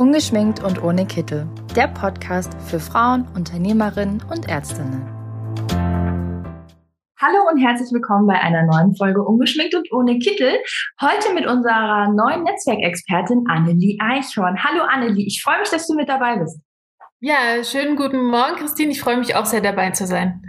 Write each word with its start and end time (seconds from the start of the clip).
Ungeschminkt 0.00 0.64
und 0.64 0.82
ohne 0.82 1.04
Kittel. 1.04 1.46
Der 1.76 1.86
Podcast 1.86 2.54
für 2.62 2.80
Frauen, 2.80 3.28
Unternehmerinnen 3.34 4.22
und 4.30 4.48
Ärztinnen. 4.48 5.06
Hallo 7.20 7.46
und 7.52 7.58
herzlich 7.58 7.92
willkommen 7.92 8.26
bei 8.26 8.40
einer 8.40 8.62
neuen 8.62 8.96
Folge 8.96 9.22
Ungeschminkt 9.22 9.74
und 9.74 9.92
ohne 9.92 10.18
Kittel. 10.18 10.58
Heute 11.02 11.34
mit 11.34 11.46
unserer 11.46 12.10
neuen 12.14 12.44
Netzwerkexpertin 12.44 13.44
Annelie 13.46 13.98
Eichhorn. 14.00 14.64
Hallo 14.64 14.84
Annelie, 14.84 15.26
ich 15.26 15.42
freue 15.42 15.58
mich, 15.58 15.68
dass 15.68 15.86
du 15.86 15.94
mit 15.94 16.08
dabei 16.08 16.38
bist. 16.38 16.58
Ja, 17.20 17.62
schönen 17.62 17.96
guten 17.96 18.24
Morgen, 18.24 18.56
Christine. 18.56 18.92
Ich 18.92 19.02
freue 19.02 19.18
mich 19.18 19.36
auch 19.36 19.44
sehr 19.44 19.60
dabei 19.60 19.90
zu 19.90 20.06
sein. 20.06 20.40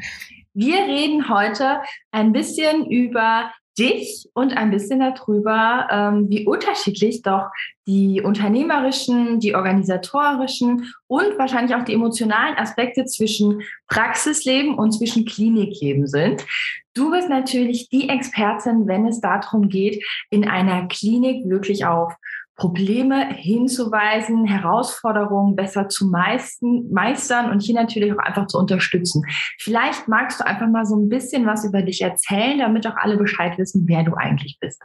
Wir 0.53 0.77
reden 0.77 1.27
heute 1.27 1.81
ein 2.11 2.31
bisschen 2.31 2.85
über 2.89 3.51
dich 3.77 4.29
und 4.33 4.57
ein 4.57 4.71
bisschen 4.71 4.99
darüber, 4.99 5.87
ähm, 5.89 6.29
wie 6.29 6.45
unterschiedlich 6.45 7.21
doch 7.21 7.45
die 7.87 8.21
unternehmerischen, 8.21 9.39
die 9.39 9.55
organisatorischen 9.55 10.93
und 11.07 11.37
wahrscheinlich 11.37 11.75
auch 11.75 11.83
die 11.83 11.93
emotionalen 11.93 12.57
Aspekte 12.57 13.05
zwischen 13.05 13.61
Praxisleben 13.87 14.75
und 14.75 14.91
zwischen 14.91 15.25
Klinikleben 15.25 16.07
sind. 16.07 16.45
Du 16.93 17.11
bist 17.11 17.29
natürlich 17.29 17.89
die 17.89 18.09
Expertin, 18.09 18.87
wenn 18.87 19.07
es 19.07 19.21
darum 19.21 19.69
geht, 19.69 20.05
in 20.29 20.47
einer 20.47 20.87
Klinik 20.87 21.47
wirklich 21.47 21.85
auf 21.85 22.13
Probleme 22.61 23.33
hinzuweisen, 23.33 24.45
Herausforderungen 24.45 25.55
besser 25.55 25.89
zu 25.89 26.05
meisten, 26.05 26.91
meistern 26.91 27.49
und 27.49 27.63
hier 27.63 27.73
natürlich 27.73 28.13
auch 28.13 28.19
einfach 28.19 28.45
zu 28.45 28.59
unterstützen. 28.59 29.23
Vielleicht 29.57 30.07
magst 30.07 30.39
du 30.39 30.45
einfach 30.45 30.67
mal 30.67 30.85
so 30.85 30.95
ein 30.95 31.09
bisschen 31.09 31.47
was 31.47 31.65
über 31.65 31.81
dich 31.81 32.03
erzählen, 32.03 32.59
damit 32.59 32.85
auch 32.85 32.97
alle 32.97 33.17
Bescheid 33.17 33.57
wissen, 33.57 33.87
wer 33.87 34.03
du 34.03 34.13
eigentlich 34.13 34.59
bist. 34.59 34.79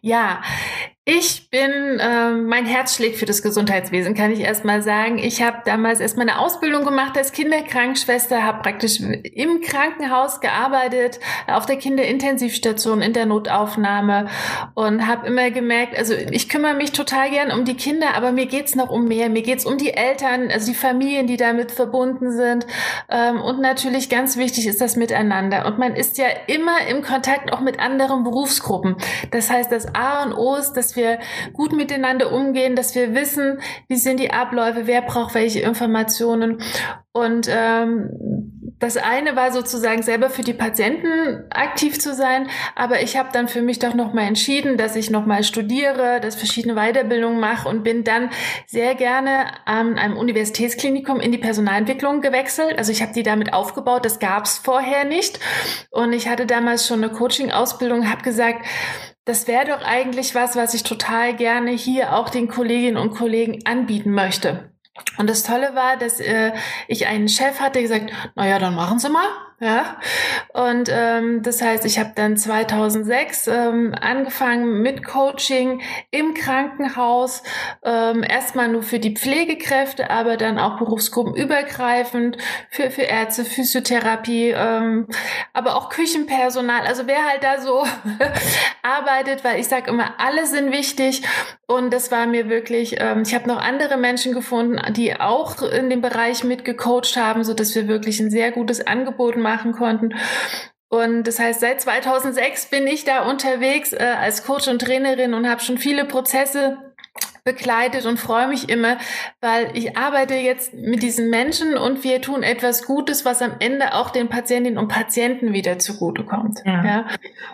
Ja, 0.00 0.40
ich 1.04 1.50
bin, 1.50 1.98
äh, 1.98 2.30
mein 2.30 2.64
Herz 2.64 2.94
schlägt 2.94 3.16
für 3.16 3.26
das 3.26 3.42
Gesundheitswesen, 3.42 4.14
kann 4.14 4.30
ich 4.30 4.38
erst 4.38 4.64
mal 4.64 4.82
sagen. 4.82 5.18
Ich 5.18 5.42
habe 5.42 5.56
damals 5.64 5.98
erst 5.98 6.16
mal 6.16 6.22
eine 6.22 6.38
Ausbildung 6.38 6.84
gemacht 6.84 7.18
als 7.18 7.32
Kinderkrankenschwester, 7.32 8.44
habe 8.44 8.62
praktisch 8.62 9.00
im 9.00 9.60
Krankenhaus 9.62 10.40
gearbeitet, 10.40 11.18
auf 11.48 11.66
der 11.66 11.74
Kinderintensivstation, 11.74 13.02
in 13.02 13.14
der 13.14 13.26
Notaufnahme 13.26 14.28
und 14.74 15.08
habe 15.08 15.26
immer 15.26 15.50
gemerkt, 15.50 15.98
also 15.98 16.14
ich 16.14 16.48
kümmere 16.48 16.74
mich 16.74 16.92
total 16.92 17.30
gern 17.30 17.50
um 17.50 17.64
die 17.64 17.76
Kinder, 17.76 18.14
aber 18.14 18.30
mir 18.30 18.46
geht's 18.46 18.76
noch 18.76 18.88
um 18.88 19.08
mehr. 19.08 19.28
Mir 19.28 19.42
geht's 19.42 19.66
um 19.66 19.78
die 19.78 19.94
Eltern, 19.94 20.52
also 20.52 20.70
die 20.70 20.78
Familien, 20.78 21.26
die 21.26 21.36
damit 21.36 21.72
verbunden 21.72 22.30
sind. 22.30 22.64
Ähm, 23.08 23.40
und 23.40 23.60
natürlich 23.60 24.08
ganz 24.08 24.36
wichtig 24.36 24.68
ist 24.68 24.80
das 24.80 24.94
Miteinander. 24.94 25.66
Und 25.66 25.78
man 25.78 25.96
ist 25.96 26.16
ja 26.16 26.26
immer 26.46 26.86
im 26.88 27.02
Kontakt 27.02 27.52
auch 27.52 27.60
mit 27.60 27.80
anderen 27.80 28.22
Berufsgruppen. 28.22 28.94
Das 29.32 29.50
heißt, 29.50 29.72
das 29.72 29.92
A 29.96 30.22
und 30.22 30.34
O 30.34 30.54
ist, 30.54 30.74
dass 30.74 30.91
wir 30.96 31.18
gut 31.52 31.72
miteinander 31.72 32.32
umgehen, 32.32 32.76
dass 32.76 32.94
wir 32.94 33.14
wissen, 33.14 33.60
wie 33.88 33.96
sind 33.96 34.20
die 34.20 34.32
Abläufe, 34.32 34.86
wer 34.86 35.02
braucht 35.02 35.34
welche 35.34 35.60
Informationen. 35.60 36.62
Und 37.12 37.48
ähm, 37.50 38.51
das 38.82 38.96
eine 38.96 39.36
war 39.36 39.52
sozusagen 39.52 40.02
selber 40.02 40.28
für 40.28 40.42
die 40.42 40.54
Patienten 40.54 41.44
aktiv 41.50 42.00
zu 42.00 42.14
sein, 42.14 42.48
aber 42.74 43.00
ich 43.00 43.16
habe 43.16 43.28
dann 43.32 43.46
für 43.46 43.62
mich 43.62 43.78
doch 43.78 43.94
nochmal 43.94 44.24
entschieden, 44.24 44.76
dass 44.76 44.96
ich 44.96 45.08
nochmal 45.08 45.44
studiere, 45.44 46.18
dass 46.20 46.34
verschiedene 46.34 46.74
Weiterbildungen 46.74 47.38
mache 47.38 47.68
und 47.68 47.84
bin 47.84 48.02
dann 48.02 48.30
sehr 48.66 48.96
gerne 48.96 49.66
an 49.66 49.98
einem 49.98 50.16
Universitätsklinikum 50.16 51.20
in 51.20 51.30
die 51.30 51.38
Personalentwicklung 51.38 52.22
gewechselt. 52.22 52.76
Also 52.76 52.90
ich 52.90 53.02
habe 53.02 53.12
die 53.12 53.22
damit 53.22 53.52
aufgebaut, 53.52 54.04
das 54.04 54.18
gab 54.18 54.46
es 54.46 54.58
vorher 54.58 55.04
nicht. 55.04 55.38
Und 55.90 56.12
ich 56.12 56.28
hatte 56.28 56.44
damals 56.44 56.88
schon 56.88 57.04
eine 57.04 57.12
Coaching-Ausbildung, 57.12 58.10
habe 58.10 58.22
gesagt, 58.22 58.66
das 59.24 59.46
wäre 59.46 59.66
doch 59.66 59.82
eigentlich 59.84 60.34
was, 60.34 60.56
was 60.56 60.74
ich 60.74 60.82
total 60.82 61.36
gerne 61.36 61.70
hier 61.70 62.16
auch 62.16 62.30
den 62.30 62.48
Kolleginnen 62.48 62.96
und 62.96 63.14
Kollegen 63.14 63.60
anbieten 63.64 64.10
möchte. 64.10 64.71
Und 65.18 65.30
das 65.30 65.42
Tolle 65.42 65.74
war, 65.74 65.96
dass 65.96 66.20
äh, 66.20 66.52
ich 66.86 67.06
einen 67.06 67.28
Chef 67.28 67.60
hatte, 67.60 67.74
der 67.74 67.82
gesagt, 67.82 68.12
na 68.34 68.46
ja, 68.46 68.58
dann 68.58 68.74
machen 68.74 68.98
Sie 68.98 69.08
mal. 69.08 69.26
Ja, 69.62 69.96
und 70.54 70.90
ähm, 70.90 71.44
das 71.44 71.62
heißt, 71.62 71.84
ich 71.84 72.00
habe 72.00 72.10
dann 72.16 72.36
2006 72.36 73.46
ähm, 73.46 73.94
angefangen 73.94 74.82
mit 74.82 75.04
Coaching 75.04 75.82
im 76.10 76.34
Krankenhaus, 76.34 77.44
ähm, 77.84 78.24
erstmal 78.24 78.66
nur 78.66 78.82
für 78.82 78.98
die 78.98 79.14
Pflegekräfte, 79.14 80.10
aber 80.10 80.36
dann 80.36 80.58
auch 80.58 80.78
berufsgruppenübergreifend 80.78 82.38
für, 82.70 82.90
für 82.90 83.02
Ärzte, 83.02 83.44
Physiotherapie, 83.44 84.48
ähm, 84.48 85.06
aber 85.52 85.76
auch 85.76 85.90
Küchenpersonal, 85.90 86.84
also 86.84 87.06
wer 87.06 87.24
halt 87.24 87.44
da 87.44 87.60
so 87.60 87.86
arbeitet, 88.82 89.44
weil 89.44 89.60
ich 89.60 89.68
sage 89.68 89.92
immer, 89.92 90.14
alle 90.18 90.44
sind 90.46 90.72
wichtig. 90.72 91.22
Und 91.68 91.94
das 91.94 92.10
war 92.10 92.26
mir 92.26 92.48
wirklich, 92.48 92.96
ähm, 92.98 93.22
ich 93.24 93.32
habe 93.32 93.48
noch 93.48 93.58
andere 93.58 93.96
Menschen 93.96 94.34
gefunden, 94.34 94.78
die 94.92 95.18
auch 95.18 95.62
in 95.62 95.88
dem 95.88 96.02
Bereich 96.02 96.42
mitgecoacht 96.42 97.16
haben, 97.16 97.44
so 97.44 97.54
dass 97.54 97.76
wir 97.76 97.86
wirklich 97.86 98.18
ein 98.18 98.28
sehr 98.28 98.50
gutes 98.50 98.84
Angebot 98.86 99.36
machen 99.36 99.51
machen 99.52 99.72
konnten. 99.72 100.14
Und 100.88 101.24
das 101.24 101.38
heißt, 101.38 101.60
seit 101.60 101.80
2006 101.80 102.66
bin 102.66 102.86
ich 102.86 103.04
da 103.04 103.28
unterwegs 103.28 103.92
äh, 103.92 104.14
als 104.18 104.44
Coach 104.44 104.68
und 104.68 104.80
Trainerin 104.80 105.32
und 105.32 105.48
habe 105.48 105.62
schon 105.62 105.78
viele 105.78 106.04
Prozesse 106.04 106.91
begleitet 107.44 108.06
und 108.06 108.18
freue 108.18 108.46
mich 108.46 108.68
immer, 108.68 108.98
weil 109.40 109.70
ich 109.74 109.96
arbeite 109.96 110.34
jetzt 110.34 110.74
mit 110.74 111.02
diesen 111.02 111.28
Menschen 111.28 111.76
und 111.76 112.04
wir 112.04 112.20
tun 112.20 112.44
etwas 112.44 112.84
Gutes, 112.84 113.24
was 113.24 113.42
am 113.42 113.56
Ende 113.58 113.94
auch 113.94 114.10
den 114.10 114.28
Patientinnen 114.28 114.78
und 114.78 114.86
Patienten 114.86 115.52
wieder 115.52 115.78
zugutekommt. 115.80 116.60
Ja. 116.64 116.84
ja. 116.84 117.06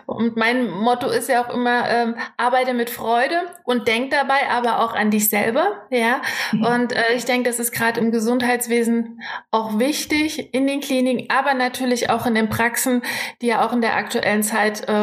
Und 0.05 0.37
mein 0.37 0.69
Motto 0.69 1.07
ist 1.09 1.27
ja 1.27 1.43
auch 1.43 1.51
immer, 1.51 1.89
ähm, 1.89 2.15
arbeite 2.37 2.75
mit 2.75 2.91
Freude 2.91 3.35
und 3.63 3.87
denk 3.87 4.11
dabei 4.11 4.49
aber 4.51 4.81
auch 4.81 4.93
an 4.93 5.09
dich 5.09 5.29
selber. 5.29 5.87
Ja. 5.89 6.21
Mhm. 6.51 6.65
Und 6.65 6.93
äh, 6.93 7.13
ich 7.15 7.25
denke, 7.25 7.49
das 7.49 7.57
ist 7.57 7.71
gerade 7.71 7.99
im 7.99 8.11
Gesundheitswesen 8.11 9.21
auch 9.49 9.79
wichtig 9.79 10.53
in 10.53 10.67
den 10.67 10.81
Kliniken, 10.81 11.27
aber 11.29 11.55
natürlich 11.55 12.11
auch 12.11 12.27
in 12.27 12.35
den 12.35 12.49
Praxen, 12.49 13.01
die 13.41 13.47
ja 13.47 13.65
auch 13.65 13.73
in 13.73 13.81
der 13.81 13.95
aktuellen 13.95 14.43
Zeit 14.43 14.87
äh, 14.87 14.93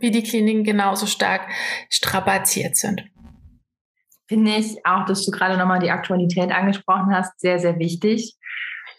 wie 0.00 0.12
die 0.12 0.22
Kliniken 0.22 0.62
genauso 0.62 1.06
stark 1.06 1.42
strapaziert 1.90 2.76
sind 2.76 3.02
finde 4.28 4.56
ich 4.56 4.84
auch, 4.84 5.04
dass 5.04 5.24
du 5.24 5.30
gerade 5.30 5.56
nochmal 5.56 5.80
die 5.80 5.90
Aktualität 5.90 6.50
angesprochen 6.50 7.14
hast, 7.14 7.38
sehr, 7.40 7.58
sehr 7.58 7.78
wichtig. 7.78 8.36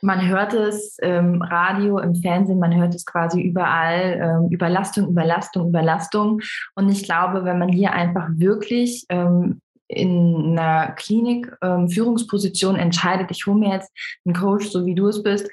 Man 0.01 0.27
hört 0.27 0.53
es 0.53 0.97
im 0.99 1.41
Radio, 1.41 1.97
im 1.99 2.15
Fernsehen, 2.15 2.59
man 2.59 2.75
hört 2.75 2.93
es 2.93 3.05
quasi 3.05 3.41
überall, 3.41 4.19
ähm, 4.21 4.51
Überlastung, 4.51 5.09
Überlastung, 5.09 5.69
Überlastung. 5.69 6.41
Und 6.75 6.89
ich 6.89 7.03
glaube, 7.03 7.45
wenn 7.45 7.57
man 7.57 7.69
hier 7.69 7.93
einfach 7.93 8.27
wirklich 8.33 9.05
ähm, 9.09 9.59
in 9.87 10.57
einer 10.57 10.91
Klinik 10.91 11.51
ähm, 11.61 11.89
Führungsposition 11.89 12.75
entscheidet, 12.75 13.31
ich 13.31 13.45
hole 13.47 13.57
mir 13.57 13.73
jetzt 13.73 13.91
einen 14.25 14.35
Coach, 14.35 14.67
so 14.67 14.85
wie 14.85 14.95
du 14.95 15.07
es 15.07 15.23
bist, 15.23 15.49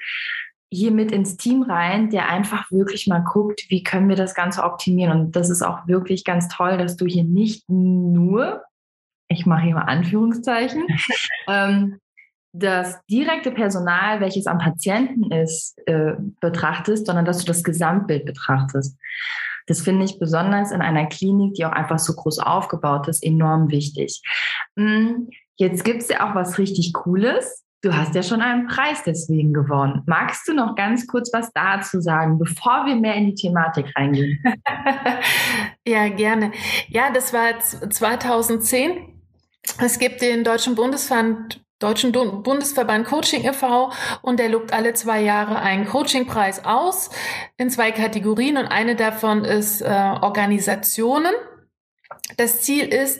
hier 0.71 0.91
mit 0.91 1.11
ins 1.11 1.37
Team 1.37 1.63
rein, 1.63 2.09
der 2.09 2.29
einfach 2.29 2.69
wirklich 2.71 3.07
mal 3.07 3.23
guckt, 3.23 3.65
wie 3.69 3.83
können 3.83 4.09
wir 4.09 4.15
das 4.15 4.35
Ganze 4.35 4.63
optimieren. 4.63 5.19
Und 5.19 5.35
das 5.35 5.49
ist 5.49 5.61
auch 5.61 5.87
wirklich 5.87 6.23
ganz 6.23 6.49
toll, 6.49 6.77
dass 6.77 6.97
du 6.97 7.05
hier 7.05 7.23
nicht 7.23 7.67
nur 7.69 8.61
ich 9.27 9.45
mache 9.45 9.63
hier 9.63 9.75
mal 9.75 9.83
Anführungszeichen, 9.83 10.85
ähm, 11.47 11.99
das 12.53 12.99
direkte 13.07 13.51
Personal, 13.51 14.21
welches 14.21 14.47
am 14.47 14.59
Patienten 14.59 15.31
ist, 15.31 15.77
äh, 15.87 16.13
betrachtest, 16.39 17.05
sondern 17.05 17.25
dass 17.25 17.39
du 17.39 17.45
das 17.45 17.63
Gesamtbild 17.63 18.25
betrachtest. 18.25 18.97
Das 19.67 19.81
finde 19.81 20.05
ich 20.05 20.19
besonders 20.19 20.71
in 20.71 20.81
einer 20.81 21.07
Klinik, 21.07 21.55
die 21.55 21.65
auch 21.65 21.71
einfach 21.71 21.99
so 21.99 22.13
groß 22.13 22.39
aufgebaut 22.39 23.07
ist, 23.07 23.23
enorm 23.23 23.71
wichtig. 23.71 24.21
Mm, 24.75 25.27
jetzt 25.57 25.83
gibt 25.83 26.03
es 26.03 26.09
ja 26.09 26.29
auch 26.29 26.35
was 26.35 26.57
richtig 26.57 26.93
Cooles. 26.93 27.63
Du 27.81 27.93
hast 27.95 28.15
ja 28.15 28.23
schon 28.23 28.41
einen 28.41 28.67
Preis 28.67 29.03
deswegen 29.05 29.53
gewonnen. 29.53 30.01
Magst 30.05 30.47
du 30.47 30.53
noch 30.53 30.75
ganz 30.75 31.05
kurz 31.07 31.31
was 31.33 31.51
dazu 31.53 31.99
sagen, 31.99 32.39
bevor 32.39 32.85
wir 32.85 32.95
mehr 32.95 33.15
in 33.15 33.27
die 33.27 33.35
Thematik 33.35 33.91
reingehen? 33.95 34.41
ja, 35.87 36.07
gerne. 36.09 36.51
Ja, 36.87 37.11
das 37.11 37.33
war 37.33 37.59
2010 37.59 39.14
es 39.79 39.99
gibt 39.99 40.21
den 40.21 40.43
Deutschen 40.43 40.75
Bundesverband 40.75 41.61
Deutschen 41.79 42.13
Bundesverband 42.13 43.05
Coaching 43.05 43.43
e.V. 43.43 43.91
und 44.21 44.39
der 44.39 44.47
lobt 44.47 44.71
alle 44.71 44.93
zwei 44.93 45.21
Jahre 45.21 45.59
einen 45.59 45.85
Coachingpreis 45.85 46.63
aus 46.63 47.09
in 47.57 47.69
zwei 47.69 47.91
Kategorien 47.91 48.55
und 48.55 48.67
eine 48.67 48.95
davon 48.95 49.43
ist 49.43 49.81
äh, 49.81 49.85
Organisationen. 49.85 51.33
Das 52.37 52.61
Ziel 52.61 52.87
ist, 52.87 53.19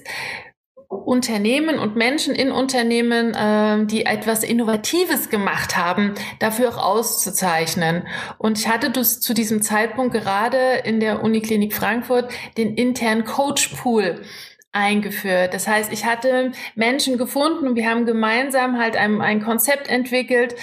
Unternehmen 0.88 1.80
und 1.80 1.96
Menschen 1.96 2.34
in 2.34 2.52
Unternehmen, 2.52 3.34
äh, 3.34 3.86
die 3.86 4.06
etwas 4.06 4.44
Innovatives 4.44 5.30
gemacht 5.30 5.76
haben, 5.76 6.14
dafür 6.40 6.70
auch 6.70 6.78
auszuzeichnen. 6.78 8.08
Und 8.38 8.60
ich 8.60 8.68
hatte 8.68 8.90
das 8.90 9.20
zu 9.20 9.34
diesem 9.34 9.62
Zeitpunkt 9.62 10.14
gerade 10.14 10.82
in 10.84 11.00
der 11.00 11.24
Uniklinik 11.24 11.74
Frankfurt 11.74 12.32
den 12.58 12.76
internen 12.76 13.26
Coach 13.26 13.76
Pool 13.76 14.22
eingeführt. 14.76 15.54
Das 15.54 15.68
heißt, 15.68 15.92
ich 15.92 16.06
hatte 16.06 16.52
Menschen 16.76 17.18
gefunden 17.18 17.68
und 17.68 17.76
wir 17.76 17.90
haben 17.90 18.06
gemeinsam 18.06 18.78
halt 18.78 18.98
ein, 18.98 19.22
ein 19.22 19.42
Konzept 19.42 19.88
entwickelt, 19.88 20.56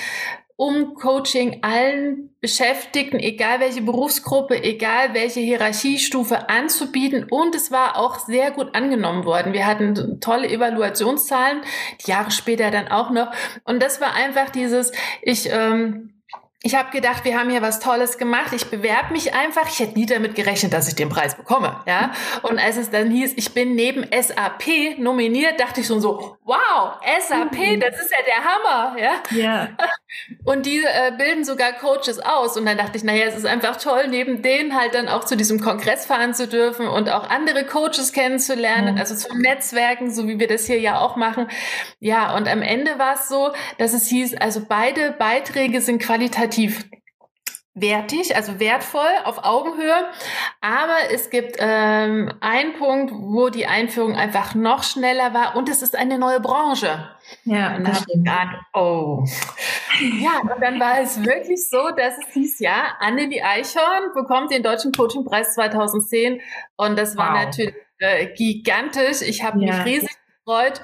um 0.57 0.95
Coaching 0.95 1.59
allen 1.63 2.31
Beschäftigten, 2.41 3.19
egal 3.19 3.61
welche 3.61 3.83
Berufsgruppe, 3.83 4.63
egal 4.63 5.15
welche 5.15 5.41
Hierarchiestufe 5.41 6.49
anzubieten. 6.49 7.27
Und 7.29 7.55
es 7.55 7.71
war 7.71 7.97
auch 7.97 8.19
sehr 8.19 8.51
gut 8.51 8.75
angenommen 8.75 9.25
worden. 9.25 9.55
Wir 9.55 9.67
hatten 9.67 10.21
tolle 10.21 10.49
Evaluationszahlen, 10.49 11.63
die 12.05 12.11
Jahre 12.11 12.31
später 12.31 12.71
dann 12.71 12.89
auch 12.89 13.11
noch. 13.11 13.33
Und 13.65 13.83
das 13.83 14.01
war 14.01 14.15
einfach 14.15 14.51
dieses, 14.51 14.93
ich, 15.23 15.49
ähm, 15.51 16.22
ich 16.65 16.77
habe 16.77 16.93
gedacht, 16.93 17.25
wir 17.25 17.37
haben 17.37 17.51
hier 17.51 17.61
was 17.61 17.81
Tolles 17.81 18.19
gemacht. 18.19 18.53
Ich 18.53 18.67
bewerbe 18.67 19.13
mich 19.13 19.35
einfach. 19.35 19.69
Ich 19.69 19.81
hätte 19.81 19.99
nie 19.99 20.07
damit 20.07 20.37
gerechnet, 20.37 20.73
dass 20.73 20.87
ich 20.87 20.95
den 20.95 21.09
Preis 21.09 21.35
bekomme. 21.35 21.81
Ja. 21.87 22.13
Und 22.43 22.61
als 22.61 22.77
es 22.77 22.91
dann 22.91 23.11
hieß, 23.11 23.33
ich 23.35 23.53
bin 23.53 23.75
neben 23.75 24.05
SAP 24.05 24.99
nominiert, 24.99 25.59
dachte 25.59 25.81
ich 25.81 25.89
schon 25.89 26.01
so, 26.01 26.37
wow, 26.45 27.01
SAP, 27.21 27.59
mhm. 27.59 27.81
das 27.81 28.01
ist 28.01 28.13
ja 28.13 28.19
der 28.25 28.45
Hammer. 28.45 28.97
Ja. 29.01 29.13
Yeah. 29.37 29.69
Und 30.45 30.67
die 30.67 30.79
äh, 30.79 31.13
bilden 31.17 31.43
sogar 31.43 31.73
Coaches 31.73 32.21
aus. 32.21 32.57
Und 32.57 32.67
dann 32.67 32.77
dachte 32.77 32.97
ich, 32.97 33.03
naja, 33.03 33.25
es 33.27 33.37
ist 33.37 33.47
einfach 33.47 33.77
toll, 33.77 34.07
neben 34.09 34.43
denen 34.43 34.79
halt 34.79 34.95
dann 34.95 35.09
auch 35.09 35.25
zu 35.25 35.37
diesem 35.37 35.61
Kongress 35.61 36.07
fahren 36.07 36.33
zu 36.33 36.47
dürfen 36.47 36.87
und 36.87 37.11
auch 37.11 37.29
andere 37.29 37.65
Coaches 37.65 38.13
kennenzulernen, 38.13 38.95
mhm. 38.95 39.01
also 39.01 39.17
zu 39.17 39.37
Netzwerken, 39.37 40.13
so 40.13 40.29
wie 40.29 40.39
wir 40.39 40.47
das 40.47 40.67
hier 40.67 40.79
ja 40.79 41.01
auch 41.01 41.17
machen. 41.17 41.49
Ja, 41.99 42.37
und 42.37 42.47
am 42.47 42.63
Ende 42.63 42.99
war 42.99 43.15
es 43.15 43.29
so, 43.29 43.53
dass 43.79 43.95
es 43.95 44.07
hieß, 44.07 44.37
also 44.37 44.63
beide 44.69 45.13
Beiträge 45.13 45.81
sind 45.81 46.01
qualitativ 46.01 46.52
qualitativ 46.53 46.89
wertig, 47.75 48.37
also 48.37 48.61
wertvoll 48.61 49.11
auf 49.25 49.45
Augenhöhe. 49.45 50.07
Aber 50.61 51.11
es 51.11 51.31
gibt 51.31 51.57
ähm, 51.59 52.31
einen 52.41 52.75
Punkt, 52.75 53.13
wo 53.15 53.49
die 53.49 53.67
Einführung 53.67 54.15
einfach 54.15 54.55
noch 54.55 54.83
schneller 54.83 55.33
war 55.33 55.57
und 55.57 55.71
es 55.71 55.81
ist 55.81 55.97
eine 55.97 56.19
neue 56.19 56.41
Branche. 56.41 57.09
Ja, 57.45 57.77
und 57.77 57.89
das 57.89 58.03
stimmt. 58.03 58.27
Gedacht, 58.27 58.57
oh. 58.75 59.25
Ja, 60.21 60.41
und 60.43 60.61
dann 60.61 60.79
war 60.79 61.01
es 61.01 61.25
wirklich 61.25 61.69
so, 61.69 61.91
dass 61.97 62.19
es 62.19 62.35
hieß, 62.35 62.59
ja, 62.61 62.97
Annelie 63.01 63.43
Eichhorn 63.43 64.13
bekommt 64.15 64.53
den 64.53 64.63
Deutschen 64.63 64.93
Coachingpreis 64.93 65.55
2010 65.55 66.43
und 66.77 66.99
das 66.99 67.17
war 67.17 67.35
wow. 67.35 67.45
natürlich 67.45 67.75
äh, 67.99 68.27
gigantisch. 68.35 69.23
Ich 69.23 69.43
habe 69.43 69.65
ja. 69.65 69.77
mich 69.77 69.87
riesig 69.87 70.22
gefreut. 70.45 70.81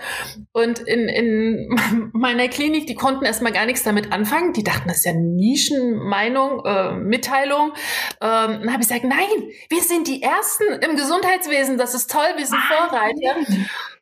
Und 0.52 0.80
in, 0.80 1.08
in 1.08 2.10
meiner 2.12 2.48
Klinik, 2.48 2.86
die 2.86 2.94
konnten 2.94 3.24
erstmal 3.24 3.52
gar 3.52 3.66
nichts 3.66 3.82
damit 3.82 4.12
anfangen. 4.12 4.52
Die 4.52 4.64
dachten, 4.64 4.88
das 4.88 4.98
ist 4.98 5.04
ja 5.04 5.12
Nischenmeinung, 5.12 6.64
äh, 6.64 6.92
Mitteilung. 6.92 7.72
Ähm, 8.20 8.60
dann 8.60 8.72
habe 8.72 8.82
ich 8.82 8.88
gesagt, 8.88 9.04
nein, 9.04 9.50
wir 9.68 9.82
sind 9.82 10.08
die 10.08 10.22
Ersten 10.22 10.64
im 10.80 10.96
Gesundheitswesen. 10.96 11.78
Das 11.78 11.94
ist 11.94 12.10
toll, 12.10 12.28
wir 12.36 12.46
sind 12.46 12.60
Vorreiter. 12.60 13.36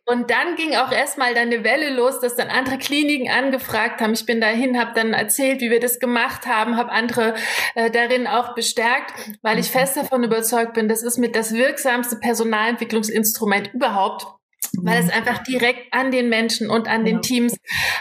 Und 0.09 0.31
dann 0.31 0.55
ging 0.55 0.77
auch 0.77 0.93
erstmal 0.93 1.35
dann 1.35 1.49
eine 1.49 1.65
Welle 1.65 1.91
los, 1.91 2.21
dass 2.21 2.37
dann 2.37 2.49
andere 2.49 2.79
Kliniken 2.79 3.29
angefragt 3.29 4.01
haben. 4.01 4.13
Ich 4.13 4.25
bin 4.25 4.41
dahin, 4.41 4.79
habe 4.79 4.93
dann 4.95 5.13
erzählt, 5.13 5.61
wie 5.61 5.71
wir 5.71 5.81
das 5.81 5.99
gemacht 5.99 6.47
haben, 6.47 6.77
habe 6.77 6.93
andere 6.93 7.35
äh, 7.75 7.91
darin 7.91 8.29
auch 8.29 8.55
bestärkt, 8.55 9.13
weil 9.43 9.59
ich 9.59 9.69
fest 9.69 9.97
davon 9.97 10.23
überzeugt 10.23 10.75
bin, 10.75 10.89
das 10.89 11.03
ist 11.03 11.19
mit 11.19 11.35
das 11.35 11.55
wirksamste 11.55 12.17
Personalentwicklungsinstrument 12.17 13.75
überhaupt 13.75 14.29
weil 14.83 15.01
es 15.01 15.07
mhm. 15.07 15.13
einfach 15.13 15.43
direkt 15.43 15.93
an 15.93 16.11
den 16.11 16.29
Menschen 16.29 16.71
und 16.71 16.89
an 16.89 17.05
den 17.05 17.23
Teams 17.23 17.57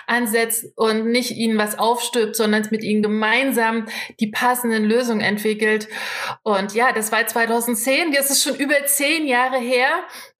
ansetzt 0.07 0.65
und 0.75 1.07
nicht 1.07 1.31
ihnen 1.31 1.57
was 1.57 1.77
aufstülpt, 1.77 2.35
sondern 2.35 2.65
mit 2.71 2.83
ihnen 2.83 3.01
gemeinsam 3.01 3.85
die 4.19 4.27
passenden 4.27 4.85
Lösungen 4.85 5.21
entwickelt. 5.21 5.87
Und 6.43 6.73
ja, 6.73 6.91
das 6.91 7.11
war 7.11 7.25
2010, 7.25 8.13
jetzt 8.13 8.31
ist 8.31 8.43
schon 8.43 8.55
über 8.55 8.85
zehn 8.85 9.27
Jahre 9.27 9.57
her. 9.57 9.89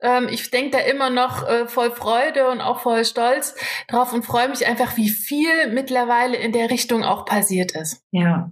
Ähm, 0.01 0.27
ich 0.29 0.49
denke 0.51 0.71
da 0.71 0.79
immer 0.79 1.09
noch 1.09 1.47
äh, 1.47 1.67
voll 1.67 1.91
Freude 1.91 2.49
und 2.49 2.61
auch 2.61 2.81
voll 2.81 3.05
Stolz 3.05 3.55
drauf 3.87 4.13
und 4.13 4.23
freue 4.23 4.49
mich 4.49 4.65
einfach, 4.67 4.97
wie 4.97 5.09
viel 5.09 5.71
mittlerweile 5.73 6.37
in 6.37 6.51
der 6.51 6.69
Richtung 6.69 7.03
auch 7.03 7.25
passiert 7.25 7.73
ist. 7.73 8.03
Ja. 8.11 8.51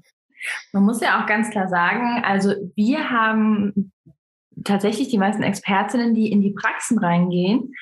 Man 0.74 0.83
muss 0.83 1.01
ja 1.01 1.21
auch 1.21 1.25
ganz 1.25 1.50
klar 1.50 1.69
sagen, 1.69 2.21
also 2.24 2.53
wir 2.75 3.09
haben 3.09 3.93
tatsächlich 4.63 5.10
die 5.10 5.18
meisten 5.18 5.44
Expertinnen, 5.44 6.13
die 6.13 6.31
in 6.31 6.42
die 6.42 6.51
Praxen 6.51 6.98
reingehen. 7.00 7.74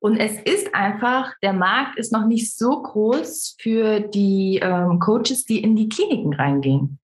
Und 0.00 0.16
es 0.16 0.40
ist 0.40 0.74
einfach, 0.74 1.34
der 1.42 1.52
Markt 1.52 1.98
ist 1.98 2.10
noch 2.10 2.26
nicht 2.26 2.56
so 2.56 2.82
groß 2.82 3.56
für 3.60 4.00
die 4.00 4.58
ähm, 4.62 4.98
Coaches, 4.98 5.44
die 5.44 5.62
in 5.62 5.76
die 5.76 5.90
Kliniken 5.90 6.32
reingehen. 6.32 6.98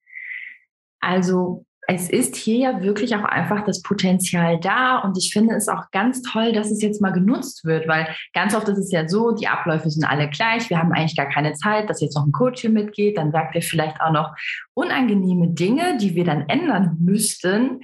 Also 1.00 1.65
es 1.88 2.10
ist 2.10 2.34
hier 2.34 2.56
ja 2.56 2.82
wirklich 2.82 3.14
auch 3.14 3.24
einfach 3.24 3.64
das 3.64 3.82
Potenzial 3.82 4.58
da 4.58 4.98
und 4.98 5.16
ich 5.16 5.32
finde 5.32 5.54
es 5.54 5.68
auch 5.68 5.90
ganz 5.92 6.22
toll, 6.22 6.52
dass 6.52 6.70
es 6.70 6.82
jetzt 6.82 7.00
mal 7.00 7.12
genutzt 7.12 7.64
wird, 7.64 7.86
weil 7.86 8.08
ganz 8.32 8.54
oft 8.54 8.68
ist 8.68 8.78
es 8.78 8.90
ja 8.90 9.08
so, 9.08 9.32
die 9.32 9.46
Abläufe 9.46 9.88
sind 9.90 10.04
alle 10.04 10.28
gleich, 10.28 10.68
wir 10.68 10.78
haben 10.78 10.92
eigentlich 10.92 11.16
gar 11.16 11.28
keine 11.28 11.52
Zeit, 11.54 11.88
dass 11.88 12.00
jetzt 12.00 12.16
noch 12.16 12.26
ein 12.26 12.32
Coach 12.32 12.62
hier 12.62 12.70
mitgeht, 12.70 13.18
dann 13.18 13.30
sagt 13.30 13.54
er 13.54 13.62
vielleicht 13.62 14.00
auch 14.00 14.10
noch 14.10 14.34
unangenehme 14.74 15.48
Dinge, 15.48 15.96
die 15.98 16.14
wir 16.14 16.24
dann 16.24 16.48
ändern 16.48 16.96
müssten. 17.00 17.80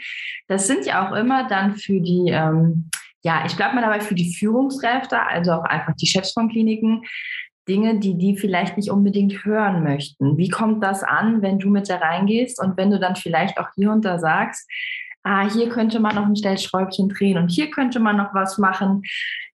Das 0.48 0.66
sind 0.66 0.84
ja 0.84 1.08
auch 1.08 1.14
immer 1.14 1.46
dann 1.46 1.76
für 1.76 2.00
die, 2.00 2.30
ähm, 2.30 2.90
ja, 3.22 3.44
ich 3.46 3.54
bleibe 3.54 3.76
mal 3.76 3.82
dabei 3.82 4.00
für 4.00 4.16
die 4.16 4.34
Führungskräfte, 4.34 5.20
also 5.22 5.52
auch 5.52 5.64
einfach 5.64 5.94
die 5.94 6.06
Chefs 6.06 6.32
von 6.32 6.48
Kliniken, 6.48 7.02
Dinge, 7.68 7.98
die 7.98 8.16
die 8.16 8.36
vielleicht 8.36 8.76
nicht 8.76 8.90
unbedingt 8.90 9.44
hören 9.44 9.82
möchten. 9.82 10.36
Wie 10.36 10.48
kommt 10.48 10.82
das 10.82 11.02
an, 11.02 11.42
wenn 11.42 11.58
du 11.58 11.70
mit 11.70 11.88
da 11.88 11.96
reingehst 11.96 12.60
und 12.60 12.76
wenn 12.76 12.90
du 12.90 12.98
dann 12.98 13.16
vielleicht 13.16 13.58
auch 13.58 13.68
hier 13.76 13.92
und 13.92 14.04
da 14.04 14.18
sagst, 14.18 14.68
ah, 15.22 15.48
hier 15.48 15.68
könnte 15.68 16.00
man 16.00 16.14
noch 16.14 16.26
ein 16.26 16.36
Stellschräubchen 16.36 17.08
drehen 17.08 17.38
und 17.38 17.48
hier 17.48 17.70
könnte 17.70 18.00
man 18.00 18.16
noch 18.16 18.34
was 18.34 18.58
machen. 18.58 19.02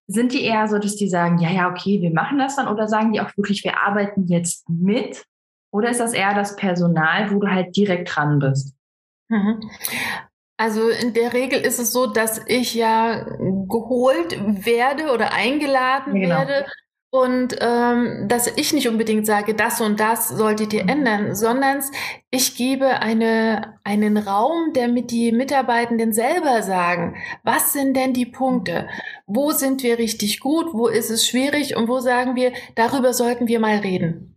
Sind 0.07 0.33
die 0.33 0.43
eher 0.43 0.67
so, 0.69 0.79
dass 0.79 0.97
die 0.97 1.09
sagen, 1.09 1.39
ja, 1.39 1.51
ja, 1.51 1.71
okay, 1.71 2.01
wir 2.01 2.13
machen 2.13 2.39
das 2.39 2.57
dann 2.57 2.69
oder 2.69 2.89
sagen 2.89 3.13
die 3.13 3.21
auch 3.21 3.37
wirklich, 3.37 3.63
wir 3.65 3.79
arbeiten 3.83 4.27
jetzt 4.27 4.69
mit? 4.71 5.25
Oder 5.71 5.91
ist 5.91 6.01
das 6.01 6.15
eher 6.15 6.35
das 6.35 6.57
Personal, 6.57 7.31
wo 7.31 7.41
du 7.41 7.49
halt 7.49 7.77
direkt 7.77 8.17
dran 8.17 8.39
bist? 8.39 8.75
Mhm. 9.29 9.61
Also 10.57 10.89
in 10.89 11.13
der 11.13 11.35
Regel 11.35 11.61
ist 11.61 11.79
es 11.79 11.93
so, 11.93 12.07
dass 12.07 12.41
ich 12.47 12.75
ja 12.75 13.25
geholt 13.69 14.65
werde 14.65 15.13
oder 15.13 15.33
eingeladen 15.35 16.15
genau. 16.15 16.37
werde 16.37 16.67
und 17.11 17.57
ähm, 17.61 18.29
dass 18.29 18.49
ich 18.57 18.75
nicht 18.75 18.87
unbedingt 18.87 19.25
sage, 19.25 19.55
das 19.55 19.81
und 19.81 19.99
das 19.99 20.29
solltet 20.29 20.75
ihr 20.75 20.83
mhm. 20.83 20.89
ändern, 20.91 21.35
sondern 21.35 21.83
ich 22.31 22.55
gebe 22.57 23.01
eine, 23.01 23.79
einen 23.83 24.19
Raum, 24.19 24.73
damit 24.75 25.11
die 25.11 25.33
Mitarbeitenden 25.33 26.13
selber 26.13 26.63
sagen, 26.63 27.17
was 27.45 27.73
sind 27.73 27.97
denn 27.97 28.13
die 28.13 28.27
Punkte? 28.27 28.89
Wo 29.27 29.53
sind 29.53 29.83
wir 29.83 29.99
richtig 29.99 30.41
gut? 30.41 30.75
Wo 30.75 30.87
ist 30.87 31.09
es 31.09 31.27
schwierig? 31.27 31.77
Und 31.77 31.89
wo 31.89 32.01
sagen 32.01 32.37
wir, 32.37 32.53
darüber 32.75 33.15
sollten 33.15 33.49
wir 33.49 33.59
mal 33.59 33.79
reden? 33.79 34.37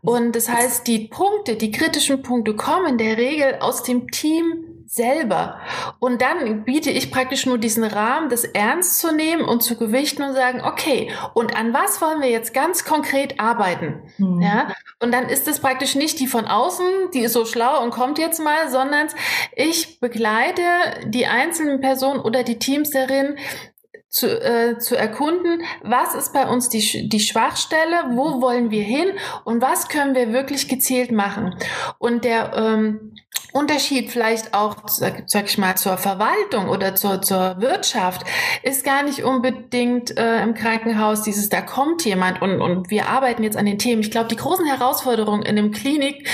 Und 0.00 0.36
das 0.36 0.48
heißt, 0.48 0.86
die 0.86 1.08
Punkte, 1.08 1.56
die 1.56 1.70
kritischen 1.70 2.22
Punkte 2.22 2.56
kommen 2.56 2.92
in 2.92 2.98
der 2.98 3.18
Regel 3.18 3.56
aus 3.60 3.82
dem 3.82 4.10
Team 4.10 4.69
selber. 4.92 5.60
Und 6.00 6.20
dann 6.20 6.64
biete 6.64 6.90
ich 6.90 7.12
praktisch 7.12 7.46
nur 7.46 7.58
diesen 7.58 7.84
Rahmen, 7.84 8.28
das 8.28 8.42
ernst 8.42 8.98
zu 8.98 9.14
nehmen 9.14 9.44
und 9.44 9.62
zu 9.62 9.76
gewichten 9.76 10.24
und 10.24 10.34
sagen, 10.34 10.62
okay, 10.64 11.12
und 11.32 11.56
an 11.56 11.72
was 11.72 12.02
wollen 12.02 12.20
wir 12.20 12.28
jetzt 12.28 12.52
ganz 12.52 12.84
konkret 12.84 13.38
arbeiten? 13.38 14.02
Mhm. 14.18 14.42
Ja, 14.42 14.74
und 14.98 15.12
dann 15.12 15.28
ist 15.28 15.46
es 15.46 15.60
praktisch 15.60 15.94
nicht 15.94 16.18
die 16.18 16.26
von 16.26 16.44
außen, 16.44 17.12
die 17.14 17.20
ist 17.20 17.34
so 17.34 17.44
schlau 17.44 17.80
und 17.84 17.90
kommt 17.90 18.18
jetzt 18.18 18.42
mal, 18.42 18.68
sondern 18.68 19.06
ich 19.54 20.00
begleite 20.00 20.62
die 21.06 21.26
einzelnen 21.26 21.80
Personen 21.80 22.18
oder 22.18 22.42
die 22.42 22.58
Teams 22.58 22.90
darin, 22.90 23.36
zu, 24.10 24.26
äh, 24.26 24.78
zu 24.78 24.96
erkunden, 24.96 25.62
was 25.82 26.14
ist 26.14 26.32
bei 26.32 26.46
uns 26.48 26.68
die, 26.68 27.08
die 27.08 27.20
Schwachstelle, 27.20 28.10
wo 28.10 28.42
wollen 28.42 28.70
wir 28.70 28.82
hin 28.82 29.08
und 29.44 29.62
was 29.62 29.88
können 29.88 30.16
wir 30.16 30.32
wirklich 30.32 30.68
gezielt 30.68 31.12
machen. 31.12 31.54
Und 31.98 32.24
der 32.24 32.52
ähm, 32.54 33.14
Unterschied 33.52 34.10
vielleicht 34.10 34.54
auch, 34.54 34.76
sag, 34.88 35.24
sag, 35.26 35.46
ich 35.46 35.58
mal, 35.58 35.76
zur 35.76 35.96
Verwaltung 35.96 36.68
oder 36.68 36.94
zur, 36.94 37.22
zur 37.22 37.60
Wirtschaft 37.60 38.26
ist 38.62 38.84
gar 38.84 39.02
nicht 39.02 39.22
unbedingt 39.22 40.16
äh, 40.16 40.42
im 40.42 40.54
Krankenhaus 40.54 41.22
dieses, 41.22 41.48
da 41.48 41.60
kommt 41.60 42.04
jemand 42.04 42.42
und, 42.42 42.60
und 42.60 42.90
wir 42.90 43.08
arbeiten 43.08 43.42
jetzt 43.42 43.56
an 43.56 43.66
den 43.66 43.78
Themen. 43.78 44.02
Ich 44.02 44.10
glaube, 44.10 44.28
die 44.28 44.36
großen 44.36 44.66
Herausforderungen 44.66 45.42
in 45.42 45.56
dem 45.56 45.72
Klinikum 45.72 46.24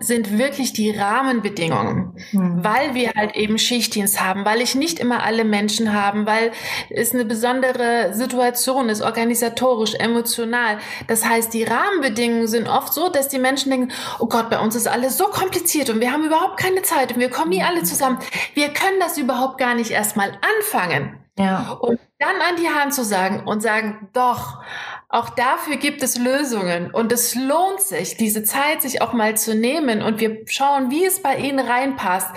sind 0.00 0.38
wirklich 0.38 0.74
die 0.74 0.90
Rahmenbedingungen, 0.90 2.14
hm. 2.30 2.62
weil 2.62 2.94
wir 2.94 3.12
halt 3.16 3.34
eben 3.36 3.58
Schichtdienst 3.58 4.22
haben, 4.22 4.44
weil 4.44 4.60
ich 4.60 4.74
nicht 4.74 4.98
immer 4.98 5.22
alle 5.22 5.44
Menschen 5.44 5.94
haben, 5.94 6.26
weil 6.26 6.52
es 6.90 7.14
eine 7.14 7.24
besondere 7.24 8.12
Situation 8.12 8.90
ist, 8.90 9.00
organisatorisch, 9.00 9.94
emotional. 9.94 10.78
Das 11.06 11.24
heißt, 11.24 11.54
die 11.54 11.64
Rahmenbedingungen 11.64 12.48
sind 12.48 12.68
oft 12.68 12.92
so, 12.92 13.08
dass 13.08 13.28
die 13.28 13.38
Menschen 13.38 13.70
denken, 13.70 13.92
oh 14.18 14.26
Gott, 14.26 14.50
bei 14.50 14.58
uns 14.58 14.76
ist 14.76 14.86
alles 14.86 15.16
so 15.16 15.24
kompliziert 15.24 15.88
und 15.88 16.00
wir 16.00 16.12
haben 16.12 16.18
haben 16.18 16.26
überhaupt 16.26 16.58
keine 16.58 16.82
Zeit 16.82 17.12
und 17.12 17.20
wir 17.20 17.30
kommen 17.30 17.50
nie 17.50 17.62
alle 17.62 17.82
zusammen. 17.82 18.18
Wir 18.54 18.68
können 18.68 19.00
das 19.00 19.18
überhaupt 19.18 19.58
gar 19.58 19.74
nicht 19.74 19.90
erstmal 19.90 20.32
anfangen. 20.58 21.18
Ja. 21.38 21.72
Und 21.80 22.00
dann 22.18 22.36
an 22.40 22.56
die 22.56 22.68
Hand 22.68 22.94
zu 22.94 23.04
sagen 23.04 23.46
und 23.46 23.60
sagen, 23.60 24.08
doch, 24.12 24.60
auch 25.08 25.30
dafür 25.30 25.76
gibt 25.76 26.02
es 26.02 26.18
Lösungen 26.18 26.90
und 26.90 27.12
es 27.12 27.34
lohnt 27.34 27.80
sich, 27.80 28.16
diese 28.16 28.42
Zeit 28.42 28.82
sich 28.82 29.00
auch 29.00 29.12
mal 29.12 29.36
zu 29.36 29.54
nehmen 29.54 30.02
und 30.02 30.20
wir 30.20 30.42
schauen, 30.46 30.90
wie 30.90 31.04
es 31.04 31.22
bei 31.22 31.36
Ihnen 31.36 31.60
reinpasst. 31.60 32.28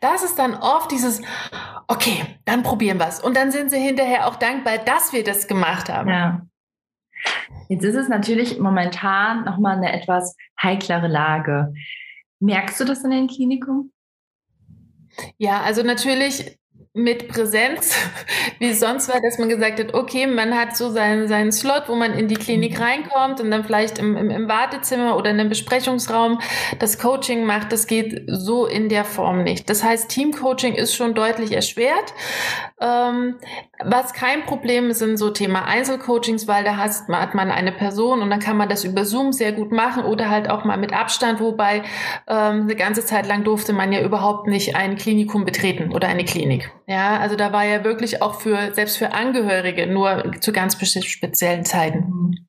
Das 0.00 0.22
ist 0.22 0.38
dann 0.38 0.54
oft 0.54 0.90
dieses, 0.90 1.22
okay, 1.88 2.22
dann 2.44 2.62
probieren 2.62 2.98
wir 2.98 3.08
es. 3.08 3.20
Und 3.20 3.36
dann 3.36 3.50
sind 3.50 3.70
Sie 3.70 3.78
hinterher 3.78 4.28
auch 4.28 4.36
dankbar, 4.36 4.78
dass 4.78 5.12
wir 5.12 5.24
das 5.24 5.48
gemacht 5.48 5.88
haben. 5.88 6.08
Ja. 6.08 6.46
Jetzt 7.68 7.84
ist 7.84 7.96
es 7.96 8.08
natürlich 8.08 8.58
momentan 8.58 9.44
nochmal 9.44 9.76
eine 9.76 9.92
etwas 9.92 10.36
heiklere 10.60 11.08
Lage. 11.08 11.72
Merkst 12.40 12.78
du 12.80 12.84
das 12.84 13.04
in 13.04 13.10
den 13.10 13.26
Klinikum? 13.26 13.92
Ja, 15.38 15.60
also 15.62 15.82
natürlich 15.82 16.58
mit 16.92 17.28
Präsenz, 17.28 17.96
wie 18.58 18.70
es 18.70 18.80
sonst 18.80 19.08
war, 19.08 19.20
dass 19.20 19.38
man 19.38 19.48
gesagt 19.48 19.78
hat, 19.78 19.94
okay, 19.94 20.26
man 20.26 20.58
hat 20.58 20.76
so 20.76 20.90
seinen, 20.90 21.28
seinen 21.28 21.52
Slot, 21.52 21.84
wo 21.86 21.94
man 21.94 22.12
in 22.14 22.26
die 22.26 22.34
Klinik 22.34 22.78
mhm. 22.78 22.82
reinkommt 22.82 23.40
und 23.40 23.50
dann 23.52 23.62
vielleicht 23.62 23.98
im, 23.98 24.16
im, 24.16 24.28
im 24.28 24.48
Wartezimmer 24.48 25.16
oder 25.16 25.30
in 25.30 25.38
einem 25.38 25.48
Besprechungsraum 25.48 26.40
das 26.80 26.98
Coaching 26.98 27.44
macht. 27.44 27.70
Das 27.70 27.86
geht 27.86 28.24
so 28.26 28.66
in 28.66 28.88
der 28.88 29.04
Form 29.04 29.44
nicht. 29.44 29.70
Das 29.70 29.84
heißt, 29.84 30.10
Teamcoaching 30.10 30.74
ist 30.74 30.92
schon 30.94 31.14
deutlich 31.14 31.52
erschwert. 31.52 32.12
Ähm, 32.80 33.36
was 33.84 34.12
kein 34.12 34.44
Problem 34.44 34.90
ist, 34.90 34.98
sind 34.98 35.16
so 35.16 35.30
Thema 35.30 35.66
Einzelcoachings, 35.66 36.48
weil 36.48 36.64
da 36.64 36.76
hat 36.76 37.34
man 37.34 37.52
eine 37.52 37.72
Person 37.72 38.20
und 38.20 38.30
dann 38.30 38.40
kann 38.40 38.56
man 38.56 38.68
das 38.68 38.84
über 38.84 39.04
Zoom 39.04 39.32
sehr 39.32 39.52
gut 39.52 39.70
machen 39.70 40.04
oder 40.04 40.28
halt 40.28 40.50
auch 40.50 40.64
mal 40.64 40.76
mit 40.76 40.92
Abstand, 40.92 41.40
wobei 41.40 41.82
ähm, 42.26 42.62
eine 42.62 42.74
ganze 42.74 43.04
Zeit 43.04 43.28
lang 43.28 43.44
durfte 43.44 43.72
man 43.72 43.92
ja 43.92 44.02
überhaupt 44.02 44.48
nicht 44.48 44.74
ein 44.74 44.96
Klinikum 44.96 45.44
betreten 45.44 45.92
oder 45.92 46.08
eine 46.08 46.24
Klinik. 46.24 46.70
Ja, 46.90 47.20
also 47.20 47.36
da 47.36 47.52
war 47.52 47.64
ja 47.64 47.84
wirklich 47.84 48.20
auch 48.20 48.40
für, 48.40 48.74
selbst 48.74 48.98
für 48.98 49.12
Angehörige 49.12 49.86
nur 49.86 50.32
zu 50.40 50.50
ganz 50.50 50.74
speziellen 50.74 51.64
Zeiten. 51.64 52.48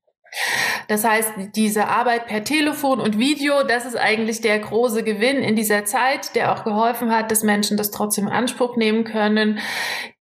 Das 0.88 1.04
heißt, 1.04 1.32
diese 1.56 1.90
Arbeit 1.90 2.26
per 2.26 2.44
Telefon 2.44 3.00
und 3.00 3.20
Video, 3.20 3.62
das 3.62 3.86
ist 3.86 3.96
eigentlich 3.96 4.42
der 4.42 4.58
große 4.58 5.04
Gewinn 5.04 5.44
in 5.44 5.56
dieser 5.56 5.86
Zeit, 5.86 6.34
der 6.34 6.54
auch 6.54 6.64
geholfen 6.64 7.12
hat, 7.12 7.30
dass 7.30 7.44
Menschen 7.44 7.78
das 7.78 7.92
trotzdem 7.92 8.26
in 8.26 8.34
Anspruch 8.34 8.78
nehmen 8.78 9.04
können. 9.04 9.60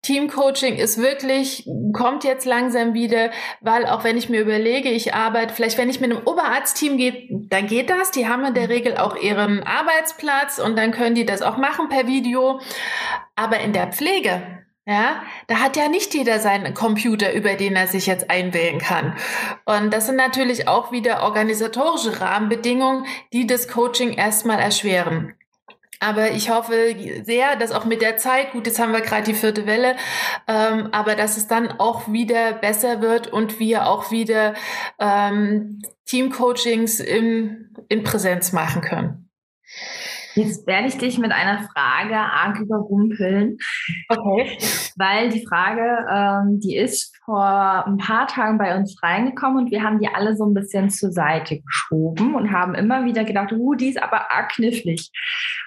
Teamcoaching 0.05 0.79
ist 0.79 0.99
wirklich, 0.99 1.65
kommt 1.93 2.25
jetzt 2.25 2.45
langsam 2.45 2.93
wieder, 2.93 3.31
weil 3.61 3.87
auch 3.87 4.03
wenn 4.03 4.17
ich 4.17 4.29
mir 4.29 4.41
überlege, 4.41 4.89
ich 4.89 5.15
arbeite, 5.15 5.55
vielleicht 5.55 5.79
wenn 5.79 5.89
ich 5.89 6.01
mit 6.01 6.11
einem 6.11 6.27
Oberarztteam 6.27 6.97
gehe, 6.97 7.29
dann 7.31 7.69
geht 7.69 7.89
das. 7.89 8.11
Die 8.11 8.27
haben 8.27 8.45
in 8.45 8.55
der 8.55 8.69
Regel 8.69 8.97
auch 8.97 9.15
ihren 9.15 9.63
Arbeitsplatz 9.63 10.59
und 10.59 10.77
dann 10.77 10.91
können 10.91 11.15
die 11.15 11.25
das 11.25 11.41
auch 11.41 11.57
machen 11.57 11.89
per 11.89 12.09
Video. 12.09 12.59
Aber 13.35 13.61
in 13.61 13.73
der 13.73 13.89
Pflege, 13.93 14.63
ja, 14.85 15.23
da 15.47 15.57
hat 15.57 15.77
ja 15.77 15.89
nicht 15.89 16.13
jeder 16.13 16.41
seinen 16.41 16.75
Computer, 16.75 17.33
über 17.33 17.55
den 17.55 17.77
er 17.77 17.87
sich 17.87 18.07
jetzt 18.07 18.31
einwählen 18.31 18.79
kann. 18.79 19.17
Und 19.65 19.93
das 19.93 20.07
sind 20.07 20.17
natürlich 20.17 20.67
auch 20.67 20.91
wieder 20.91 21.23
organisatorische 21.23 22.21
Rahmenbedingungen, 22.21 23.07
die 23.33 23.47
das 23.47 23.69
Coaching 23.69 24.13
erstmal 24.13 24.59
erschweren. 24.59 25.35
Aber 26.01 26.33
ich 26.33 26.51
hoffe 26.51 26.97
sehr, 27.23 27.55
dass 27.55 27.71
auch 27.71 27.85
mit 27.85 28.03
der 28.03 28.17
Zeit, 28.17 28.51
gut, 28.51 28.67
jetzt 28.67 28.81
haben 28.81 28.93
wir 28.93 29.03
gerade 29.03 29.23
die 29.23 29.35
vierte 29.35 29.67
Welle, 29.67 29.95
ähm, 30.49 30.89
aber 30.91 31.15
dass 31.15 31.37
es 31.37 31.47
dann 31.47 31.71
auch 31.79 32.11
wieder 32.11 32.55
besser 32.55 33.01
wird 33.01 33.29
und 33.29 33.61
wir 33.61 33.87
auch 33.87 34.11
wieder 34.11 34.55
ähm, 34.99 35.81
Teamcoachings 36.07 36.99
in, 36.99 37.73
in 37.89 38.03
Präsenz 38.03 38.53
machen 38.53 38.83
können. 38.83 39.31
Jetzt 40.35 40.67
werde 40.67 40.89
ich 40.89 40.97
dich 40.97 41.19
mit 41.19 41.33
einer 41.33 41.69
Frage 41.69 42.17
arg 42.17 42.59
überrumpeln. 42.59 43.59
Okay. 44.09 44.59
Weil 44.97 45.31
die 45.31 45.45
Frage, 45.47 46.07
ähm, 46.11 46.61
die 46.61 46.77
ist 46.77 47.17
vor 47.25 47.87
ein 47.87 47.99
paar 47.99 48.27
Tagen 48.27 48.59
bei 48.59 48.77
uns 48.77 49.03
reingekommen 49.03 49.65
und 49.65 49.71
wir 49.71 49.83
haben 49.83 49.99
die 49.99 50.09
alle 50.09 50.37
so 50.37 50.45
ein 50.45 50.55
bisschen 50.55 50.91
zur 50.91 51.13
Seite 51.13 51.61
geschoben 51.61 52.35
und 52.35 52.53
haben 52.53 52.75
immer 52.75 53.05
wieder 53.05 53.25
gedacht, 53.25 53.53
uh, 53.53 53.75
die 53.75 53.89
ist 53.89 54.03
aber 54.03 54.31
arg 54.33 54.53
knifflig. 54.53 55.11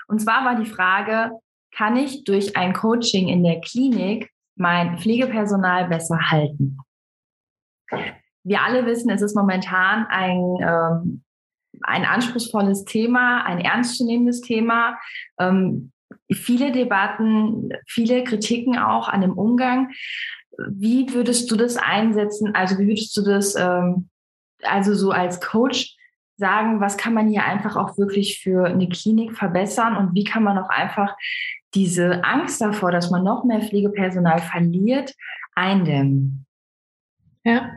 Und 0.08 0.20
zwar 0.20 0.46
war 0.46 0.56
die 0.56 0.70
Frage, 0.70 1.32
kann 1.76 1.96
ich 1.96 2.24
durch 2.24 2.56
ein 2.58 2.74
Coaching 2.74 3.28
in 3.28 3.44
der 3.44 3.62
Klinik 3.62 4.32
mein 4.56 4.98
Pflegepersonal 4.98 5.88
besser 5.88 6.32
halten? 6.32 6.78
Wir 8.44 8.62
alle 8.62 8.86
wissen, 8.86 9.10
es 9.10 9.22
ist 9.22 9.36
momentan 9.36 10.06
ein 10.08 10.40
ähm, 10.62 11.25
ein 11.88 12.06
anspruchsvolles 12.06 12.86
Thema, 12.86 13.44
ein 13.46 13.60
ernstzunehmendes 13.60 14.42
Thema. 14.42 14.98
Ähm, 15.40 15.92
viele 16.32 16.72
Debatten, 16.72 17.70
viele 17.88 18.24
Kritiken 18.24 18.78
auch 18.78 19.08
an 19.08 19.22
dem 19.22 19.34
Umgang. 19.34 19.92
Wie 20.70 21.14
würdest 21.14 21.52
du 21.52 21.56
das 21.56 21.78
einsetzen? 21.78 22.56
Also 22.56 22.78
wie 22.80 22.88
würdest 22.88 23.16
du 23.18 23.24
das 23.24 23.56
ähm, 23.56 24.10
also 24.64 24.94
so 24.94 25.12
als 25.12 25.42
Coach 25.42 25.96
sagen, 26.38 26.82
was 26.82 26.98
kann 26.98 27.14
man 27.14 27.30
hier 27.30 27.46
einfach 27.46 27.76
auch 27.76 27.98
wirklich 27.98 28.40
für 28.42 28.66
eine 28.66 28.90
Klinik 28.90 29.38
verbessern 29.38 29.96
und 29.96 30.14
wie 30.14 30.24
kann 30.24 30.44
man 30.44 30.58
auch 30.58 30.70
einfach 30.70 31.16
diese 31.74 32.24
Angst 32.24 32.62
davor, 32.62 32.92
dass 32.92 33.10
man 33.10 33.24
noch 33.24 33.46
mehr 33.46 33.62
Pflegepersonal 33.62 34.40
verliert, 34.40 35.14
eindämmen? 35.56 36.46
Ja, 37.44 37.70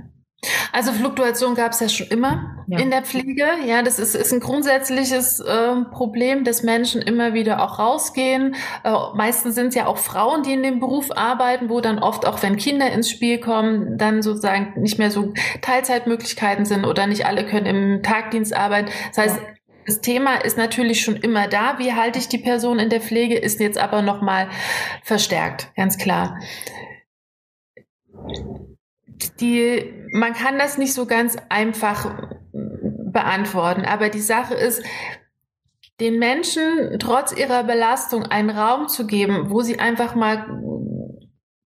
also 0.72 0.92
Fluktuation 0.92 1.54
gab 1.54 1.72
es 1.72 1.80
ja 1.80 1.88
schon 1.88 2.06
immer 2.08 2.64
ja. 2.66 2.78
in 2.78 2.90
der 2.90 3.02
Pflege. 3.02 3.46
Ja, 3.66 3.82
das 3.82 3.98
ist, 3.98 4.14
ist 4.14 4.32
ein 4.32 4.40
grundsätzliches 4.40 5.40
äh, 5.40 5.76
Problem, 5.90 6.44
dass 6.44 6.62
Menschen 6.62 7.02
immer 7.02 7.34
wieder 7.34 7.62
auch 7.62 7.78
rausgehen. 7.78 8.54
Äh, 8.84 8.92
meistens 9.14 9.54
sind 9.54 9.68
es 9.68 9.74
ja 9.74 9.86
auch 9.86 9.98
Frauen, 9.98 10.42
die 10.42 10.52
in 10.52 10.62
dem 10.62 10.80
Beruf 10.80 11.10
arbeiten, 11.10 11.68
wo 11.68 11.80
dann 11.80 11.98
oft 11.98 12.26
auch, 12.26 12.42
wenn 12.42 12.56
Kinder 12.56 12.90
ins 12.90 13.10
Spiel 13.10 13.38
kommen, 13.38 13.98
dann 13.98 14.22
sozusagen 14.22 14.80
nicht 14.80 14.98
mehr 14.98 15.10
so 15.10 15.32
Teilzeitmöglichkeiten 15.62 16.64
sind 16.64 16.84
oder 16.84 17.06
nicht 17.06 17.26
alle 17.26 17.46
können 17.46 17.66
im 17.66 18.02
Tagdienst 18.02 18.54
arbeiten. 18.54 18.90
Das 19.08 19.18
heißt, 19.18 19.36
ja. 19.36 19.48
Das 19.86 20.02
Thema 20.02 20.34
ist 20.44 20.58
natürlich 20.58 21.00
schon 21.00 21.16
immer 21.16 21.48
da. 21.48 21.78
Wie 21.78 21.94
halte 21.94 22.18
ich 22.18 22.28
die 22.28 22.36
Person 22.36 22.78
in 22.78 22.90
der 22.90 23.00
Pflege, 23.00 23.36
ist 23.38 23.58
jetzt 23.58 23.78
aber 23.78 24.02
nochmal 24.02 24.48
verstärkt, 25.02 25.72
ganz 25.76 25.96
klar 25.96 26.38
die, 29.40 29.92
man 30.12 30.32
kann 30.32 30.58
das 30.58 30.78
nicht 30.78 30.94
so 30.94 31.06
ganz 31.06 31.36
einfach 31.48 32.28
beantworten, 32.52 33.84
aber 33.84 34.08
die 34.08 34.20
Sache 34.20 34.54
ist, 34.54 34.82
den 36.00 36.18
Menschen 36.18 36.98
trotz 37.00 37.32
ihrer 37.36 37.64
Belastung 37.64 38.24
einen 38.24 38.50
Raum 38.50 38.88
zu 38.88 39.06
geben, 39.06 39.50
wo 39.50 39.62
sie 39.62 39.80
einfach 39.80 40.14
mal 40.14 40.46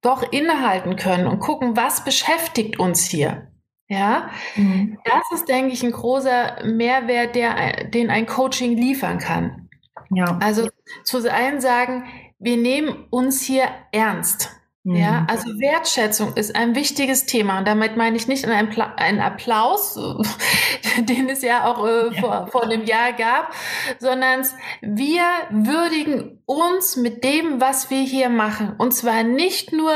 doch 0.00 0.32
innehalten 0.32 0.96
können 0.96 1.26
und 1.26 1.40
gucken, 1.40 1.76
was 1.76 2.04
beschäftigt 2.04 2.78
uns 2.78 3.04
hier. 3.04 3.48
Ja, 3.88 4.30
mhm. 4.56 4.98
das 5.04 5.22
ist, 5.34 5.48
denke 5.48 5.74
ich, 5.74 5.82
ein 5.82 5.92
großer 5.92 6.64
Mehrwert, 6.64 7.34
der, 7.34 7.90
den 7.90 8.08
ein 8.10 8.26
Coaching 8.26 8.76
liefern 8.76 9.18
kann. 9.18 9.68
Ja. 10.10 10.38
Also 10.40 10.68
zu 11.04 11.30
einen 11.30 11.60
sagen, 11.60 12.04
wir 12.38 12.56
nehmen 12.56 13.06
uns 13.10 13.42
hier 13.42 13.64
ernst. 13.92 14.50
Ja, 14.84 15.20
mhm. 15.20 15.26
also 15.28 15.60
Wertschätzung 15.60 16.34
ist 16.34 16.56
ein 16.56 16.74
wichtiges 16.74 17.24
Thema 17.24 17.58
und 17.58 17.68
damit 17.68 17.96
meine 17.96 18.16
ich 18.16 18.26
nicht 18.26 18.44
einen, 18.44 18.68
Pla 18.68 18.94
einen 18.96 19.20
Applaus, 19.20 19.94
den 20.98 21.28
es 21.28 21.42
ja 21.42 21.66
auch 21.66 21.86
äh, 21.86 22.12
ja. 22.12 22.20
Vor, 22.20 22.46
vor 22.48 22.64
einem 22.64 22.84
Jahr 22.84 23.12
gab, 23.12 23.52
sondern 24.00 24.44
wir 24.80 25.22
würdigen 25.50 26.41
uns 26.52 26.96
mit 26.96 27.24
dem, 27.24 27.60
was 27.60 27.90
wir 27.90 28.02
hier 28.02 28.28
machen. 28.28 28.74
Und 28.78 28.92
zwar 28.92 29.22
nicht 29.22 29.72
nur 29.72 29.92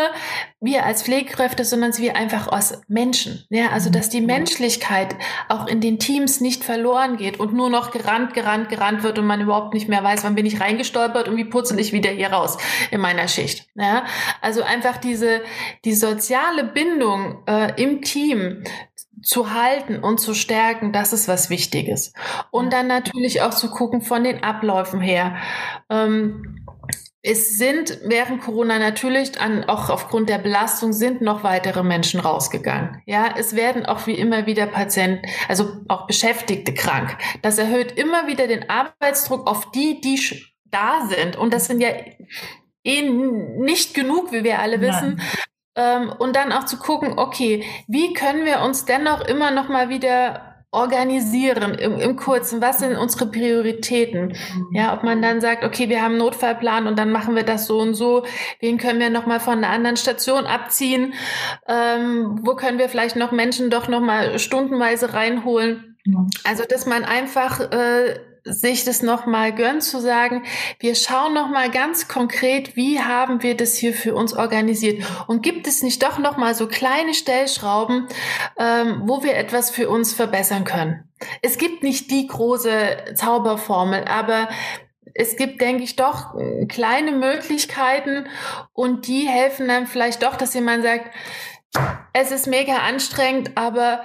wir 0.60 0.84
als 0.84 1.02
Pflegekräfte, 1.02 1.64
sondern 1.64 1.96
wir 1.98 2.16
einfach 2.16 2.48
als 2.48 2.80
Menschen. 2.88 3.44
Ja, 3.50 3.70
also 3.70 3.90
dass 3.90 4.08
die 4.08 4.20
mhm. 4.20 4.26
Menschlichkeit 4.26 5.14
auch 5.48 5.66
in 5.66 5.80
den 5.80 5.98
Teams 5.98 6.40
nicht 6.40 6.64
verloren 6.64 7.16
geht 7.16 7.38
und 7.38 7.52
nur 7.52 7.70
noch 7.70 7.90
gerannt, 7.90 8.34
gerannt, 8.34 8.68
gerannt 8.68 9.02
wird 9.02 9.18
und 9.18 9.26
man 9.26 9.40
überhaupt 9.40 9.74
nicht 9.74 9.88
mehr 9.88 10.02
weiß, 10.02 10.24
wann 10.24 10.34
bin 10.34 10.46
ich 10.46 10.60
reingestolpert 10.60 11.28
und 11.28 11.36
wie 11.36 11.44
putze 11.44 11.78
ich 11.78 11.92
wieder 11.92 12.10
hier 12.10 12.32
raus 12.32 12.56
in 12.90 13.00
meiner 13.00 13.28
Schicht. 13.28 13.66
Ja, 13.74 14.04
also 14.40 14.62
einfach 14.62 14.96
diese 14.96 15.42
die 15.84 15.94
soziale 15.94 16.64
Bindung 16.64 17.42
äh, 17.46 17.80
im 17.80 18.02
Team 18.02 18.64
zu 19.22 19.52
halten 19.52 19.98
und 19.98 20.18
zu 20.18 20.34
stärken, 20.34 20.92
das 20.92 21.12
ist 21.12 21.28
was 21.28 21.50
Wichtiges. 21.50 22.12
Und 22.50 22.72
dann 22.72 22.86
natürlich 22.86 23.42
auch 23.42 23.54
zu 23.54 23.70
gucken 23.70 24.02
von 24.02 24.24
den 24.24 24.42
Abläufen 24.42 25.00
her. 25.00 25.36
Ähm, 25.90 26.66
es 27.28 27.58
sind 27.58 27.98
während 28.04 28.42
Corona 28.42 28.78
natürlich 28.78 29.40
an, 29.40 29.64
auch 29.64 29.90
aufgrund 29.90 30.28
der 30.28 30.38
Belastung 30.38 30.92
sind 30.92 31.22
noch 31.22 31.42
weitere 31.42 31.82
Menschen 31.82 32.20
rausgegangen. 32.20 33.02
Ja, 33.04 33.34
es 33.36 33.56
werden 33.56 33.84
auch 33.84 34.06
wie 34.06 34.14
immer 34.14 34.46
wieder 34.46 34.66
Patienten, 34.66 35.26
also 35.48 35.72
auch 35.88 36.06
Beschäftigte 36.06 36.72
krank. 36.72 37.18
Das 37.42 37.58
erhöht 37.58 37.98
immer 37.98 38.28
wieder 38.28 38.46
den 38.46 38.70
Arbeitsdruck 38.70 39.48
auf 39.48 39.72
die, 39.72 40.00
die 40.00 40.20
da 40.66 41.08
sind. 41.08 41.34
Und 41.34 41.52
das 41.52 41.66
sind 41.66 41.80
ja 41.80 41.88
eh 42.84 43.02
nicht 43.02 43.94
genug, 43.94 44.30
wie 44.30 44.44
wir 44.44 44.60
alle 44.60 44.80
wissen. 44.80 45.20
Ähm, 45.76 46.12
und 46.18 46.34
dann 46.36 46.52
auch 46.52 46.64
zu 46.64 46.78
gucken, 46.78 47.18
okay, 47.18 47.64
wie 47.86 48.12
können 48.14 48.44
wir 48.44 48.60
uns 48.62 48.84
dennoch 48.84 49.20
immer 49.20 49.50
noch 49.50 49.68
mal 49.68 49.88
wieder 49.88 50.56
organisieren 50.72 51.74
im, 51.74 51.98
im 51.98 52.16
Kurzen, 52.16 52.60
was 52.60 52.80
sind 52.80 52.96
unsere 52.96 53.30
Prioritäten? 53.30 54.36
Ja, 54.72 54.92
ob 54.94 55.04
man 55.04 55.22
dann 55.22 55.40
sagt, 55.40 55.64
okay, 55.64 55.88
wir 55.88 56.02
haben 56.02 56.12
einen 56.12 56.18
Notfallplan 56.18 56.86
und 56.86 56.98
dann 56.98 57.10
machen 57.10 57.34
wir 57.34 57.44
das 57.44 57.66
so 57.66 57.78
und 57.78 57.94
so. 57.94 58.24
Wen 58.60 58.76
können 58.76 59.00
wir 59.00 59.08
nochmal 59.08 59.40
von 59.40 59.58
einer 59.58 59.70
anderen 59.70 59.96
Station 59.96 60.44
abziehen? 60.44 61.14
Ähm, 61.66 62.40
wo 62.42 62.56
können 62.56 62.78
wir 62.78 62.90
vielleicht 62.90 63.16
noch 63.16 63.32
Menschen 63.32 63.70
doch 63.70 63.88
nochmal 63.88 64.38
stundenweise 64.38 65.14
reinholen? 65.14 65.96
Also, 66.44 66.64
dass 66.68 66.86
man 66.86 67.04
einfach 67.04 67.60
äh, 67.72 68.20
sich 68.46 68.84
das 68.84 69.02
nochmal 69.02 69.52
gönnt, 69.52 69.82
zu 69.82 70.00
sagen, 70.00 70.44
wir 70.78 70.94
schauen 70.94 71.34
nochmal 71.34 71.70
ganz 71.70 72.08
konkret, 72.08 72.76
wie 72.76 73.00
haben 73.00 73.42
wir 73.42 73.56
das 73.56 73.74
hier 73.74 73.92
für 73.92 74.14
uns 74.14 74.34
organisiert? 74.34 75.04
Und 75.26 75.42
gibt 75.42 75.66
es 75.66 75.82
nicht 75.82 76.02
doch 76.02 76.18
nochmal 76.18 76.54
so 76.54 76.68
kleine 76.68 77.14
Stellschrauben, 77.14 78.06
ähm, 78.58 79.02
wo 79.04 79.22
wir 79.22 79.36
etwas 79.36 79.70
für 79.70 79.88
uns 79.88 80.14
verbessern 80.14 80.64
können? 80.64 81.08
Es 81.42 81.58
gibt 81.58 81.82
nicht 81.82 82.10
die 82.10 82.26
große 82.26 83.14
Zauberformel, 83.14 84.04
aber 84.04 84.48
es 85.14 85.36
gibt, 85.36 85.60
denke 85.60 85.82
ich, 85.82 85.96
doch 85.96 86.34
kleine 86.68 87.12
Möglichkeiten 87.12 88.26
und 88.72 89.06
die 89.06 89.26
helfen 89.26 89.66
dann 89.66 89.86
vielleicht 89.86 90.22
doch, 90.22 90.36
dass 90.36 90.54
jemand 90.54 90.84
sagt, 90.84 91.10
es 92.12 92.30
ist 92.30 92.46
mega 92.46 92.78
anstrengend, 92.78 93.52
aber 93.56 94.02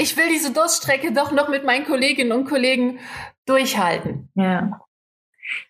ich 0.00 0.16
will 0.16 0.28
diese 0.28 0.52
Durststrecke 0.52 1.12
doch 1.12 1.32
noch 1.32 1.48
mit 1.48 1.64
meinen 1.64 1.84
Kolleginnen 1.84 2.32
und 2.32 2.46
Kollegen 2.46 2.98
durchhalten. 3.46 4.30
Ja. 4.34 4.80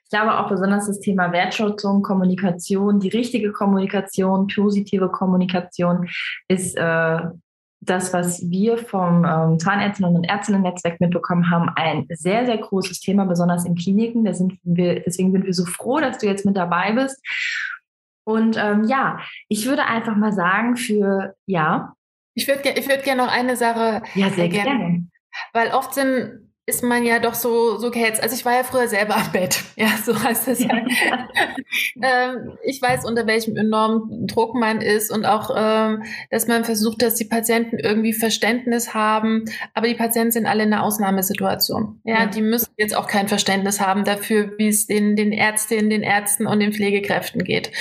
Ich 0.04 0.10
glaube 0.10 0.38
auch 0.38 0.48
besonders 0.48 0.86
das 0.86 1.00
Thema 1.00 1.32
Wertschätzung, 1.32 2.02
Kommunikation, 2.02 3.00
die 3.00 3.08
richtige 3.08 3.52
Kommunikation, 3.52 4.48
positive 4.48 5.08
Kommunikation 5.08 6.08
ist 6.48 6.76
äh, 6.76 7.20
das, 7.80 8.12
was 8.12 8.42
wir 8.50 8.76
vom 8.76 9.24
ähm, 9.24 9.58
Zahnärztinnen 9.58 10.16
und 10.16 10.24
Ärztinnen-Netzwerk 10.24 11.00
mitbekommen 11.00 11.50
haben, 11.50 11.70
ein 11.76 12.06
sehr, 12.10 12.44
sehr 12.44 12.58
großes 12.58 13.00
Thema, 13.00 13.24
besonders 13.24 13.64
in 13.64 13.74
Kliniken. 13.74 14.24
Da 14.24 14.34
sind 14.34 14.58
wir, 14.62 15.00
deswegen 15.00 15.32
sind 15.32 15.46
wir 15.46 15.54
so 15.54 15.64
froh, 15.64 15.98
dass 15.98 16.18
du 16.18 16.26
jetzt 16.26 16.44
mit 16.44 16.56
dabei 16.56 16.92
bist. 16.92 17.24
Und 18.24 18.56
ähm, 18.58 18.84
ja, 18.84 19.20
ich 19.48 19.66
würde 19.66 19.86
einfach 19.86 20.16
mal 20.16 20.32
sagen, 20.32 20.76
für 20.76 21.34
ja. 21.46 21.94
Ich 22.40 22.48
würde 22.48 22.70
ich 22.70 22.88
würd 22.88 23.04
gerne 23.04 23.22
noch 23.22 23.30
eine 23.30 23.54
Sache. 23.54 24.02
Ja, 24.14 24.30
sehr 24.30 24.48
gerne. 24.48 24.70
gerne. 24.70 25.08
Weil 25.52 25.72
oft 25.72 25.92
sind 25.92 26.50
ist 26.66 26.84
man 26.84 27.04
ja 27.04 27.18
doch 27.18 27.34
so, 27.34 27.78
so 27.78 27.90
gehetzt. 27.90 28.22
Also 28.22 28.36
ich 28.36 28.44
war 28.44 28.54
ja 28.54 28.62
früher 28.62 28.86
selber 28.86 29.16
am 29.16 29.32
Bett. 29.32 29.62
Ja, 29.76 29.88
so 30.04 30.22
heißt 30.22 30.46
das 30.46 30.60
ja. 30.60 30.68
ähm, 32.02 32.58
ich 32.62 32.82
weiß, 32.82 33.06
unter 33.06 33.26
welchem 33.26 33.56
enormen 33.56 34.26
Druck 34.26 34.54
man 34.54 34.82
ist 34.82 35.10
und 35.10 35.24
auch, 35.24 35.50
ähm, 35.56 36.04
dass 36.30 36.46
man 36.46 36.64
versucht, 36.64 37.00
dass 37.00 37.14
die 37.14 37.24
Patienten 37.24 37.78
irgendwie 37.78 38.12
Verständnis 38.12 38.92
haben. 38.92 39.46
Aber 39.72 39.88
die 39.88 39.94
Patienten 39.94 40.32
sind 40.32 40.46
alle 40.46 40.64
in 40.64 40.72
einer 40.72 40.84
Ausnahmesituation. 40.84 42.00
Ja, 42.04 42.20
ja. 42.20 42.26
die 42.26 42.42
müssen 42.42 42.70
jetzt 42.76 42.94
auch 42.94 43.06
kein 43.06 43.28
Verständnis 43.28 43.80
haben 43.80 44.04
dafür, 44.04 44.52
wie 44.58 44.68
es 44.68 44.86
den, 44.86 45.16
den 45.16 45.32
Ärztinnen, 45.32 45.88
den 45.88 46.02
Ärzten 46.02 46.46
und 46.46 46.60
den 46.60 46.72
Pflegekräften 46.72 47.42
geht. 47.42 47.72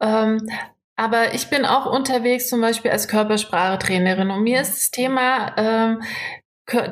Ähm, 0.00 0.48
aber 0.96 1.34
ich 1.34 1.50
bin 1.50 1.64
auch 1.64 1.86
unterwegs 1.86 2.48
zum 2.48 2.60
Beispiel 2.60 2.90
als 2.90 3.08
Körpersprachetrainerin 3.08 4.30
und 4.30 4.42
mir 4.42 4.60
ist 4.60 4.74
das 4.74 4.90
Thema 4.90 5.54
ähm, 5.56 6.02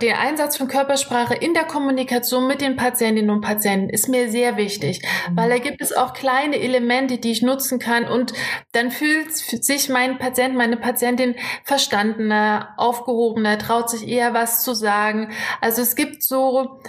der 0.03 0.21
Einsatz 0.21 0.59
von 0.59 0.69
Körpersprache 0.69 1.35
in 1.35 1.55
der 1.55 1.65
Kommunikation 1.65 2.47
mit 2.47 2.61
den 2.61 2.77
Patientinnen 2.77 3.31
und 3.31 3.41
Patienten 3.41 3.89
ist 3.89 4.07
mir 4.07 4.31
sehr 4.31 4.59
wichtig, 4.59 5.01
mhm. 5.03 5.37
weil 5.37 5.49
da 5.49 5.59
gibt 5.59 5.81
es 5.81 5.95
auch 5.95 6.13
kleine 6.13 6.61
Elemente, 6.61 7.17
die 7.17 7.31
ich 7.31 7.41
nutzen 7.41 7.79
kann 7.79 8.05
und 8.05 8.35
dann 8.73 8.91
fühlt 8.91 9.35
sich 9.35 9.89
mein 9.89 10.19
Patient, 10.19 10.57
meine 10.57 10.77
Patientin 10.77 11.37
verstandener, 11.65 12.75
aufgehobener, 12.77 13.57
traut 13.59 13.89
sich 13.89 14.07
eher 14.07 14.35
was 14.35 14.63
zu 14.63 14.75
sagen. 14.75 15.33
Also 15.63 15.81
es 15.81 15.97
gibt 15.97 16.23
so 16.23 16.81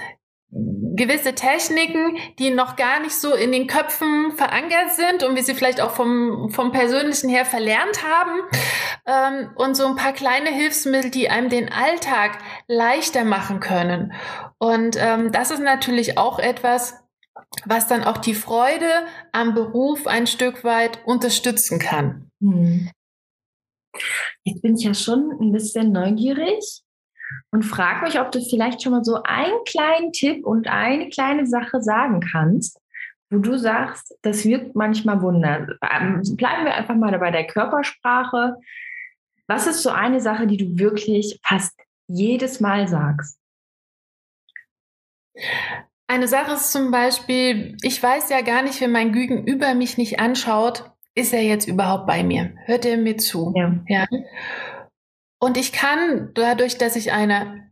gewisse 0.95 1.33
Techniken, 1.33 2.17
die 2.39 2.51
noch 2.51 2.75
gar 2.75 2.99
nicht 2.99 3.15
so 3.15 3.33
in 3.33 3.51
den 3.51 3.67
Köpfen 3.67 4.31
verankert 4.35 4.91
sind 4.91 5.23
und 5.23 5.35
wir 5.35 5.43
sie 5.43 5.55
vielleicht 5.55 5.81
auch 5.81 5.91
vom, 5.91 6.49
vom 6.51 6.71
Persönlichen 6.71 7.29
her 7.29 7.45
verlernt 7.45 8.03
haben. 8.03 8.41
Ähm, 9.05 9.49
und 9.55 9.75
so 9.75 9.87
ein 9.87 9.95
paar 9.95 10.13
kleine 10.13 10.49
Hilfsmittel, 10.49 11.11
die 11.11 11.29
einem 11.29 11.49
den 11.49 11.71
Alltag 11.71 12.37
leichter 12.67 13.25
machen 13.25 13.59
können. 13.59 14.13
Und 14.59 14.95
ähm, 14.99 15.31
das 15.31 15.51
ist 15.51 15.61
natürlich 15.61 16.17
auch 16.17 16.39
etwas, 16.39 17.03
was 17.65 17.87
dann 17.87 18.03
auch 18.03 18.17
die 18.17 18.35
Freude 18.35 19.05
am 19.31 19.53
Beruf 19.53 20.07
ein 20.07 20.27
Stück 20.27 20.63
weit 20.63 20.99
unterstützen 21.05 21.79
kann. 21.79 22.29
Hm. 22.39 22.89
Jetzt 24.43 24.61
bin 24.61 24.75
ich 24.75 24.83
ja 24.83 24.93
schon 24.93 25.31
ein 25.39 25.51
bisschen 25.51 25.91
neugierig 25.91 26.83
und 27.51 27.63
frag 27.63 28.03
mich, 28.03 28.19
ob 28.19 28.31
du 28.31 28.41
vielleicht 28.41 28.81
schon 28.81 28.93
mal 28.93 29.03
so 29.03 29.21
einen 29.23 29.63
kleinen 29.65 30.11
Tipp 30.11 30.45
und 30.45 30.67
eine 30.67 31.09
kleine 31.09 31.45
Sache 31.45 31.81
sagen 31.81 32.19
kannst, 32.19 32.79
wo 33.29 33.39
du 33.39 33.57
sagst, 33.57 34.15
das 34.21 34.45
wirkt 34.45 34.75
manchmal 34.75 35.21
Wunder. 35.21 35.67
Ähm, 35.81 36.21
bleiben 36.35 36.65
wir 36.65 36.75
einfach 36.75 36.95
mal 36.95 37.17
bei 37.17 37.31
der 37.31 37.47
Körpersprache. 37.47 38.57
Was 39.47 39.67
ist 39.67 39.81
so 39.83 39.89
eine 39.89 40.21
Sache, 40.21 40.47
die 40.47 40.57
du 40.57 40.79
wirklich 40.79 41.39
fast 41.43 41.73
jedes 42.07 42.59
Mal 42.59 42.87
sagst? 42.87 43.39
Eine 46.07 46.27
Sache 46.27 46.53
ist 46.53 46.71
zum 46.71 46.91
Beispiel, 46.91 47.75
ich 47.81 48.01
weiß 48.01 48.29
ja 48.29 48.41
gar 48.41 48.61
nicht, 48.61 48.79
wenn 48.81 48.91
mein 48.91 49.13
Gegenüber 49.13 49.73
mich 49.73 49.97
nicht 49.97 50.19
anschaut, 50.19 50.91
ist 51.15 51.33
er 51.33 51.43
jetzt 51.43 51.67
überhaupt 51.67 52.07
bei 52.07 52.23
mir? 52.23 52.53
Hört 52.65 52.85
er 52.85 52.97
mir 52.97 53.17
zu? 53.17 53.53
Ja. 53.55 53.75
ja? 53.87 54.07
Und 55.43 55.57
ich 55.57 55.73
kann 55.73 56.31
dadurch, 56.35 56.77
dass 56.77 56.95
ich 56.95 57.11
eine 57.11 57.69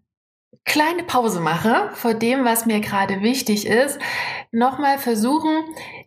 kleine 0.65 1.03
Pause 1.03 1.39
mache 1.39 1.89
vor 1.93 2.13
dem, 2.13 2.43
was 2.43 2.65
mir 2.65 2.81
gerade 2.81 3.21
wichtig 3.21 3.65
ist, 3.65 3.97
nochmal 4.51 4.97
versuchen, 4.97 5.63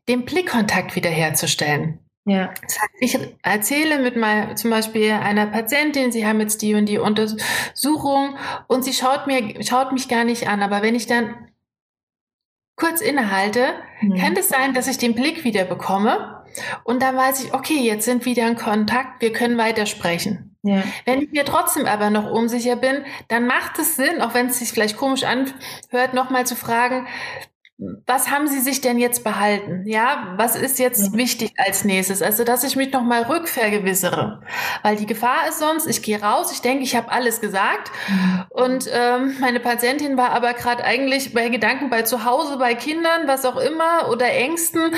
den 0.06 0.26
Blickkontakt 0.26 0.94
wiederherzustellen. 0.94 2.00
Ja. 2.26 2.52
Ich 3.00 3.18
erzähle 3.42 3.98
mit 3.98 4.14
mal 4.14 4.58
zum 4.58 4.68
Beispiel 4.68 5.12
einer 5.12 5.46
Patientin, 5.46 6.12
sie 6.12 6.26
haben 6.26 6.38
jetzt 6.40 6.60
die 6.60 6.74
und 6.74 6.84
die 6.84 6.98
Untersuchung 6.98 8.36
und 8.68 8.84
sie 8.84 8.92
schaut 8.92 9.26
mir, 9.26 9.64
schaut 9.64 9.92
mich 9.92 10.08
gar 10.08 10.24
nicht 10.24 10.46
an. 10.46 10.60
Aber 10.60 10.82
wenn 10.82 10.94
ich 10.94 11.06
dann 11.06 11.48
kurz 12.76 13.00
innehalte, 13.00 13.68
mhm. 14.02 14.18
kann 14.18 14.36
es 14.36 14.50
sein, 14.50 14.74
dass 14.74 14.86
ich 14.86 14.98
den 14.98 15.14
Blick 15.14 15.44
wieder 15.44 15.64
bekomme 15.64 16.44
und 16.84 17.00
dann 17.00 17.16
weiß 17.16 17.42
ich, 17.42 17.54
okay, 17.54 17.80
jetzt 17.80 18.04
sind 18.04 18.26
wir 18.26 18.32
wieder 18.32 18.48
in 18.48 18.56
Kontakt, 18.56 19.22
wir 19.22 19.32
können 19.32 19.56
weitersprechen. 19.56 20.53
Ja. 20.64 20.82
Wenn 21.04 21.20
ich 21.20 21.30
mir 21.30 21.44
trotzdem 21.44 21.86
aber 21.86 22.08
noch 22.08 22.30
unsicher 22.30 22.76
bin, 22.76 23.04
dann 23.28 23.46
macht 23.46 23.78
es 23.78 23.96
Sinn, 23.96 24.22
auch 24.22 24.32
wenn 24.32 24.46
es 24.46 24.58
sich 24.58 24.72
vielleicht 24.72 24.96
komisch 24.96 25.22
anhört, 25.24 26.14
nochmal 26.14 26.46
zu 26.46 26.56
fragen, 26.56 27.06
was 28.06 28.30
haben 28.30 28.46
Sie 28.46 28.60
sich 28.60 28.80
denn 28.80 28.98
jetzt 28.98 29.24
behalten? 29.24 29.82
Ja, 29.84 30.34
was 30.36 30.54
ist 30.54 30.78
jetzt 30.78 31.08
ja. 31.08 31.12
wichtig 31.18 31.52
als 31.56 31.84
nächstes? 31.84 32.22
Also, 32.22 32.44
dass 32.44 32.62
ich 32.62 32.76
mich 32.76 32.92
nochmal 32.92 33.22
rückvergewissere. 33.22 34.42
Weil 34.82 34.96
die 34.96 35.06
Gefahr 35.06 35.48
ist 35.48 35.58
sonst, 35.58 35.86
ich 35.86 36.00
gehe 36.00 36.22
raus, 36.22 36.52
ich 36.52 36.60
denke, 36.60 36.84
ich 36.84 36.94
habe 36.94 37.10
alles 37.10 37.40
gesagt. 37.40 37.90
Mhm. 38.08 38.44
Und 38.50 38.88
ähm, 38.92 39.36
meine 39.40 39.58
Patientin 39.58 40.16
war 40.16 40.30
aber 40.30 40.54
gerade 40.54 40.84
eigentlich 40.84 41.34
bei 41.34 41.48
Gedanken 41.48 41.90
bei 41.90 42.02
zu 42.02 42.24
Hause, 42.24 42.58
bei 42.58 42.74
Kindern, 42.74 43.26
was 43.26 43.44
auch 43.44 43.56
immer, 43.56 44.08
oder 44.08 44.30
Ängsten 44.30 44.94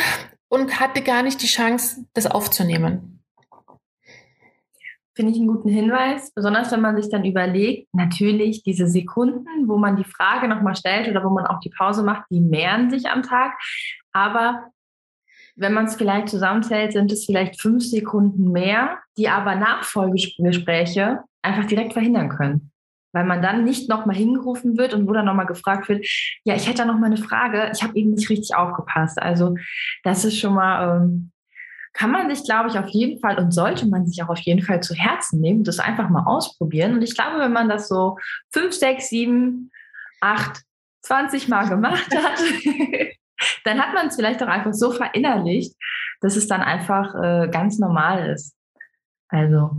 und 0.48 0.78
hatte 0.78 1.00
gar 1.00 1.22
nicht 1.22 1.42
die 1.42 1.48
Chance, 1.48 2.04
das 2.12 2.26
aufzunehmen 2.26 3.15
finde 5.16 5.32
ich 5.32 5.38
einen 5.38 5.48
guten 5.48 5.70
Hinweis, 5.70 6.30
besonders 6.34 6.70
wenn 6.70 6.82
man 6.82 7.00
sich 7.00 7.10
dann 7.10 7.24
überlegt, 7.24 7.88
natürlich 7.94 8.62
diese 8.62 8.86
Sekunden, 8.86 9.66
wo 9.66 9.78
man 9.78 9.96
die 9.96 10.04
Frage 10.04 10.46
nochmal 10.46 10.76
stellt 10.76 11.08
oder 11.08 11.24
wo 11.24 11.30
man 11.30 11.46
auch 11.46 11.58
die 11.60 11.70
Pause 11.70 12.02
macht, 12.02 12.24
die 12.30 12.40
mehren 12.40 12.90
sich 12.90 13.08
am 13.08 13.22
Tag. 13.22 13.54
Aber 14.12 14.70
wenn 15.56 15.72
man 15.72 15.86
es 15.86 15.96
vielleicht 15.96 16.28
zusammenzählt, 16.28 16.92
sind 16.92 17.10
es 17.10 17.24
vielleicht 17.24 17.60
fünf 17.60 17.82
Sekunden 17.82 18.52
mehr, 18.52 18.98
die 19.16 19.30
aber 19.30 19.54
Nachfolgegespräche 19.54 21.20
einfach 21.40 21.64
direkt 21.64 21.94
verhindern 21.94 22.28
können. 22.28 22.70
Weil 23.12 23.24
man 23.24 23.40
dann 23.40 23.64
nicht 23.64 23.88
nochmal 23.88 24.16
hingerufen 24.16 24.76
wird 24.76 24.92
und 24.92 25.08
wo 25.08 25.14
dann 25.14 25.24
nochmal 25.24 25.46
gefragt 25.46 25.88
wird, 25.88 26.06
ja, 26.44 26.54
ich 26.54 26.68
hätte 26.68 26.82
da 26.82 26.84
nochmal 26.84 27.10
eine 27.10 27.16
Frage, 27.16 27.70
ich 27.72 27.82
habe 27.82 27.96
eben 27.96 28.10
nicht 28.10 28.28
richtig 28.28 28.54
aufgepasst. 28.54 29.18
Also 29.18 29.56
das 30.04 30.26
ist 30.26 30.38
schon 30.38 30.52
mal 30.52 31.00
ähm, 31.00 31.32
kann 31.96 32.10
man 32.10 32.28
sich, 32.28 32.44
glaube 32.44 32.68
ich, 32.68 32.78
auf 32.78 32.88
jeden 32.88 33.18
Fall 33.20 33.38
und 33.38 33.52
sollte 33.52 33.88
man 33.88 34.06
sich 34.06 34.22
auch 34.22 34.28
auf 34.28 34.38
jeden 34.40 34.62
Fall 34.62 34.82
zu 34.82 34.94
Herzen 34.94 35.40
nehmen, 35.40 35.64
das 35.64 35.78
einfach 35.78 36.10
mal 36.10 36.24
ausprobieren. 36.24 36.92
Und 36.92 37.02
ich 37.02 37.16
glaube, 37.16 37.38
wenn 37.38 37.52
man 37.52 37.70
das 37.70 37.88
so 37.88 38.18
fünf, 38.52 38.74
sechs, 38.74 39.08
sieben, 39.08 39.70
acht, 40.20 40.62
zwanzig 41.00 41.48
Mal 41.48 41.68
gemacht 41.68 42.06
hat, 42.14 42.38
dann 43.64 43.80
hat 43.80 43.94
man 43.94 44.08
es 44.08 44.16
vielleicht 44.16 44.42
auch 44.42 44.48
einfach 44.48 44.74
so 44.74 44.90
verinnerlicht, 44.90 45.74
dass 46.20 46.36
es 46.36 46.46
dann 46.46 46.60
einfach 46.60 47.14
äh, 47.14 47.48
ganz 47.48 47.78
normal 47.78 48.30
ist. 48.30 48.54
Also 49.28 49.70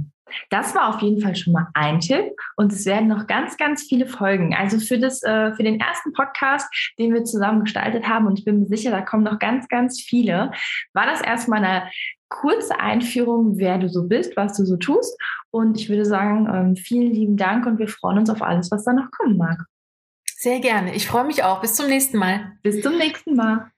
das 0.50 0.76
war 0.76 0.90
auf 0.90 1.02
jeden 1.02 1.22
Fall 1.22 1.36
schon 1.36 1.54
mal 1.54 1.68
ein 1.74 2.00
Tipp 2.00 2.34
und 2.56 2.72
es 2.72 2.86
werden 2.86 3.08
noch 3.08 3.28
ganz, 3.28 3.58
ganz 3.58 3.84
viele 3.84 4.06
Folgen. 4.06 4.56
Also 4.56 4.80
für 4.80 5.00
das, 5.00 5.24
äh, 5.24 5.54
für 5.54 5.64
den 5.64 5.80
ersten 5.80 6.14
Podcast, 6.14 6.68
den 7.00 7.14
wir 7.14 7.24
zusammen 7.24 7.64
gestaltet 7.64 8.08
haben 8.08 8.28
und 8.28 8.40
ich 8.40 8.46
bin 8.46 8.60
mir 8.60 8.68
sicher, 8.68 8.92
da 8.92 9.02
kommen 9.02 9.24
noch 9.24 9.40
ganz, 9.40 9.68
ganz 9.68 10.02
viele, 10.02 10.52
war 10.94 11.06
das 11.06 11.22
erstmal 11.22 11.64
eine 11.64 11.90
kurze 12.30 12.80
Einführung, 12.80 13.58
wer 13.58 13.78
du 13.78 13.90
so 13.90 14.04
bist, 14.04 14.36
was 14.36 14.58
du 14.58 14.66
so 14.66 14.78
tust. 14.78 15.18
Und 15.52 15.80
ich 15.80 15.90
würde 15.90 16.06
sagen, 16.06 16.48
ähm, 16.54 16.76
vielen 16.76 17.14
lieben 17.14 17.38
Dank 17.38 17.66
und 17.66 17.80
wir 17.80 17.88
freuen 17.88 18.20
uns 18.20 18.30
auf 18.30 18.42
alles, 18.42 18.72
was 18.72 18.84
da 18.84 18.94
noch 18.94 19.12
kommen 19.12 19.38
mag. 19.38 19.64
Sehr 20.40 20.60
gerne. 20.60 20.94
Ich 20.94 21.08
freue 21.08 21.26
mich 21.26 21.44
auch. 21.44 21.62
Bis 21.62 21.76
zum 21.76 21.88
nächsten 21.88 22.18
Mal. 22.18 22.58
Bis 22.62 22.82
zum 22.82 22.98
nächsten 22.98 23.36
Mal. 23.36 23.72